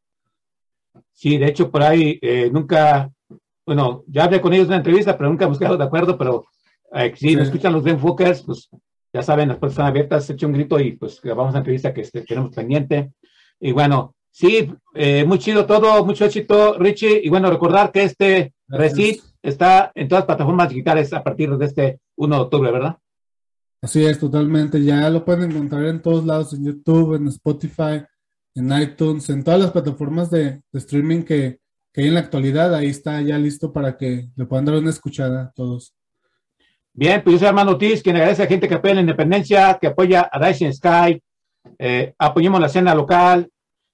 Sí, 1.11 1.37
de 1.37 1.47
hecho 1.47 1.71
por 1.71 1.83
ahí 1.83 2.19
eh, 2.21 2.49
nunca, 2.51 3.11
bueno, 3.65 4.03
ya 4.07 4.25
hablé 4.25 4.41
con 4.41 4.53
ellos 4.53 4.65
en 4.65 4.71
una 4.71 4.77
entrevista, 4.77 5.17
pero 5.17 5.29
nunca 5.29 5.51
quedado 5.57 5.77
de 5.77 5.83
acuerdo, 5.83 6.17
pero 6.17 6.45
eh, 6.93 7.13
si 7.15 7.29
sí. 7.29 7.39
escuchan 7.39 7.73
los 7.73 7.83
Fockers, 7.99 8.43
pues 8.43 8.69
ya 9.11 9.21
saben, 9.21 9.49
las 9.49 9.57
puertas 9.57 9.73
están 9.73 9.87
abiertas, 9.87 10.29
eche 10.29 10.45
un 10.45 10.53
grito 10.53 10.79
y 10.79 10.93
pues 10.93 11.21
grabamos 11.21 11.53
la 11.53 11.59
entrevista 11.59 11.93
que 11.93 12.01
este, 12.01 12.21
tenemos 12.21 12.55
pendiente. 12.55 13.13
Y 13.59 13.71
bueno, 13.71 14.15
sí, 14.33 14.73
eh, 14.95 15.23
muy 15.23 15.39
chido 15.39 15.65
todo, 15.65 16.03
mucho 16.05 16.25
éxito, 16.25 16.77
Richie. 16.77 17.21
Y 17.23 17.29
bueno, 17.29 17.49
recordar 17.49 17.91
que 17.91 18.03
este 18.03 18.53
Recit 18.67 19.21
está 19.41 19.91
en 19.95 20.07
todas 20.07 20.23
las 20.23 20.25
plataformas 20.25 20.69
digitales 20.69 21.13
a 21.13 21.23
partir 21.23 21.55
de 21.55 21.65
este 21.65 21.99
1 22.17 22.35
de 22.35 22.41
octubre, 22.41 22.71
¿verdad? 22.71 22.97
Así 23.81 24.03
es, 24.05 24.19
totalmente. 24.19 24.83
Ya 24.83 25.09
lo 25.09 25.23
pueden 25.23 25.51
encontrar 25.51 25.85
en 25.85 26.01
todos 26.01 26.25
lados, 26.25 26.53
en 26.53 26.65
YouTube, 26.65 27.15
en 27.15 27.27
Spotify, 27.27 28.03
en 28.55 28.81
iTunes, 28.81 29.29
en 29.29 29.43
todas 29.43 29.59
las 29.59 29.71
plataformas 29.71 30.31
de, 30.31 30.61
streaming 30.73 31.23
que, 31.23 31.59
que, 31.91 32.01
hay 32.01 32.07
en 32.07 32.13
la 32.15 32.21
actualidad. 32.21 32.73
Ahí 32.73 32.87
está 32.87 33.21
ya 33.21 33.37
listo 33.37 33.71
para 33.71 33.97
que 33.97 34.29
le 34.35 34.45
puedan 34.45 34.65
dar 34.65 34.75
una 34.75 34.89
escuchada 34.89 35.43
a 35.43 35.51
todos. 35.51 35.93
Bien, 36.93 37.21
pues 37.23 37.33
yo 37.33 37.39
soy 37.39 37.47
Armando 37.49 37.73
Ortiz, 37.73 38.01
quien 38.01 38.15
agradece 38.15 38.43
a 38.43 38.45
la 38.45 38.49
gente 38.49 38.67
que 38.67 38.75
apoya 38.75 38.95
la 38.95 39.01
independencia, 39.01 39.77
que 39.81 39.87
apoya 39.87 40.29
a 40.31 40.39
Dyson 40.39 40.73
Sky, 40.73 41.21
eh, 41.79 42.13
apoyemos 42.17 42.59
la 42.61 42.67
escena 42.67 42.95
local 42.95 43.49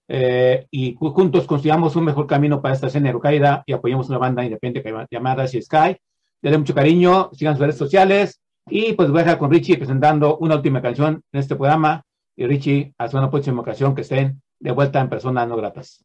eh, 0.09 0.67
y 0.69 0.97
juntos 0.99 1.45
construyamos 1.45 1.95
un 1.95 2.03
mejor 2.03 2.27
camino 2.27 2.61
para 2.61 2.73
esta 2.73 2.87
escena 2.87 3.09
educaida 3.09 3.63
y 3.65 3.71
apoyemos 3.71 4.09
una 4.09 4.17
banda 4.17 4.43
independiente 4.43 5.07
llamada 5.09 5.43
Dyson 5.43 5.61
Sky. 5.61 5.97
Denle 6.41 6.57
mucho 6.57 6.75
cariño, 6.75 7.29
sigan 7.31 7.53
sus 7.53 7.61
redes 7.61 7.77
sociales 7.77 8.41
y 8.67 8.93
pues 8.93 9.09
voy 9.09 9.21
a 9.21 9.23
dejar 9.23 9.37
con 9.37 9.51
Richie 9.51 9.77
presentando 9.77 10.37
una 10.39 10.55
última 10.55 10.81
canción 10.81 11.23
en 11.31 11.39
este 11.39 11.55
programa 11.55 12.03
y 12.35 12.45
Richie, 12.45 12.93
hasta 12.97 13.17
una 13.17 13.31
próxima 13.31 13.61
ocasión 13.61 13.95
que 13.95 14.01
estén 14.01 14.41
de 14.59 14.71
vuelta 14.71 14.99
en 14.99 15.09
personas 15.09 15.47
no 15.47 15.55
gratas. 15.55 16.03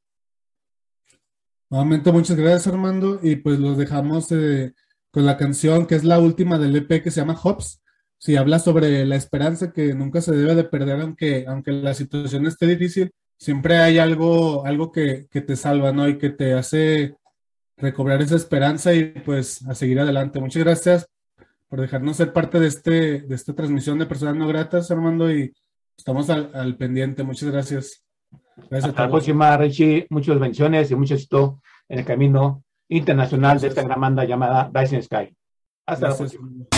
Nuevamente 1.70 2.12
muchas 2.12 2.36
gracias 2.36 2.68
Armando 2.68 3.18
y 3.22 3.36
pues 3.36 3.58
los 3.58 3.76
dejamos... 3.76 4.30
Eh 4.30 4.74
con 5.14 5.24
la 5.24 5.36
canción 5.36 5.86
que 5.86 5.94
es 5.94 6.02
la 6.02 6.18
última 6.18 6.58
del 6.58 6.74
EP 6.74 7.00
que 7.00 7.12
se 7.12 7.20
llama 7.20 7.38
Hops. 7.40 7.80
Si 8.18 8.34
habla 8.34 8.58
sobre 8.58 9.06
la 9.06 9.14
esperanza 9.14 9.72
que 9.72 9.94
nunca 9.94 10.20
se 10.20 10.32
debe 10.32 10.56
de 10.56 10.64
perder, 10.64 11.00
aunque, 11.00 11.44
aunque 11.46 11.70
la 11.70 11.94
situación 11.94 12.48
esté 12.48 12.66
difícil, 12.66 13.12
siempre 13.44 13.76
hay 13.76 13.98
algo, 13.98 14.64
algo 14.64 14.90
que, 14.90 15.26
que 15.30 15.42
te 15.42 15.54
salva, 15.54 15.92
¿no? 15.92 16.08
Y 16.08 16.16
que 16.16 16.30
te 16.30 16.54
hace 16.54 17.14
recobrar 17.76 18.22
esa 18.22 18.36
esperanza 18.36 18.94
y 18.94 19.04
pues 19.04 19.62
a 19.68 19.74
seguir 19.74 20.00
adelante. 20.00 20.40
Muchas 20.40 20.64
gracias 20.64 21.10
por 21.68 21.82
dejarnos 21.82 22.16
ser 22.16 22.32
parte 22.32 22.58
de, 22.58 22.68
este, 22.68 23.20
de 23.20 23.34
esta 23.34 23.52
transmisión 23.52 23.98
de 23.98 24.06
Personas 24.06 24.36
No 24.36 24.48
Gratas, 24.48 24.90
Armando, 24.90 25.30
y 25.30 25.52
estamos 25.94 26.30
al, 26.30 26.76
pendiente. 26.76 27.22
Muchas 27.22 27.50
gracias. 27.50 28.02
Gracias 28.56 28.90
Hasta 28.90 29.02
la 29.02 29.10
próxima, 29.10 29.54
Richie. 29.58 30.06
Muchas 30.08 30.38
bendiciones 30.40 30.90
y 30.90 30.94
mucho 30.94 31.14
éxito 31.14 31.60
en 31.90 31.98
el 31.98 32.04
camino 32.06 32.64
internacional 32.88 33.60
de 33.60 33.68
esta 33.68 33.82
gran 33.82 34.00
banda 34.00 34.24
llamada 34.24 34.70
Dyson 34.72 35.02
Sky. 35.02 35.36
Hasta 35.84 36.08
la 36.08 36.16
próxima. 36.16 36.73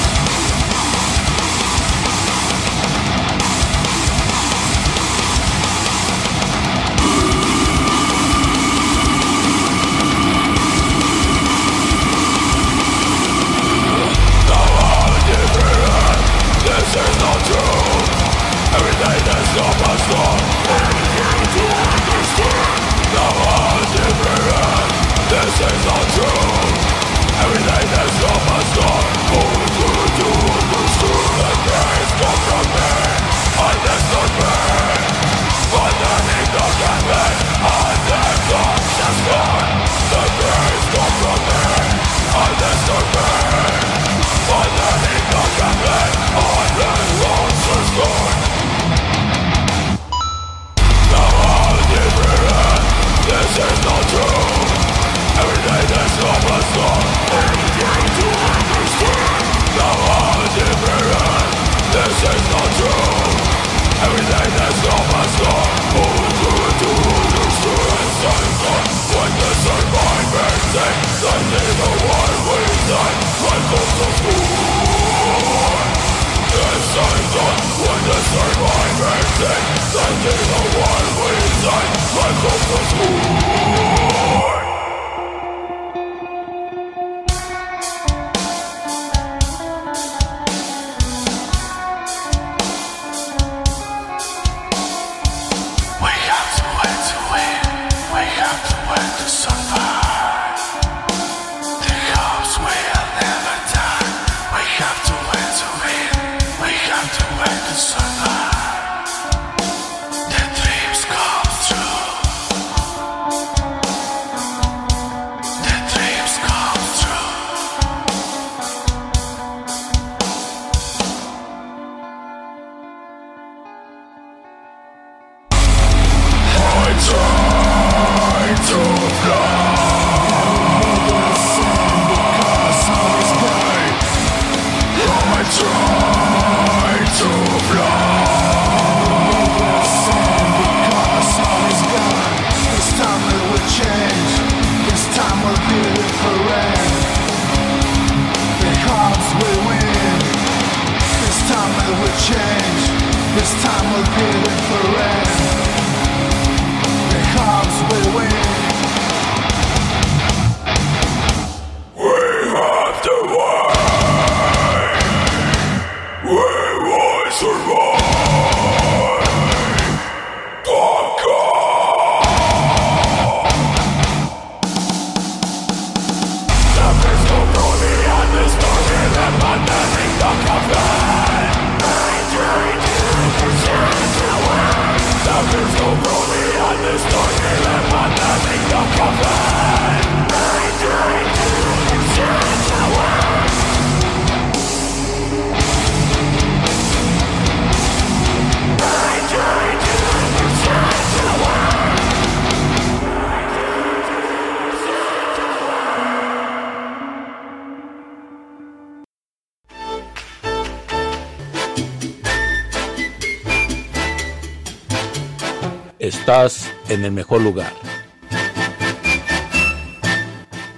el 217.06 217.12
mejor 217.12 217.40
lugar. 217.40 217.72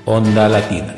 Onda 0.05 0.49
Latina. 0.49 0.98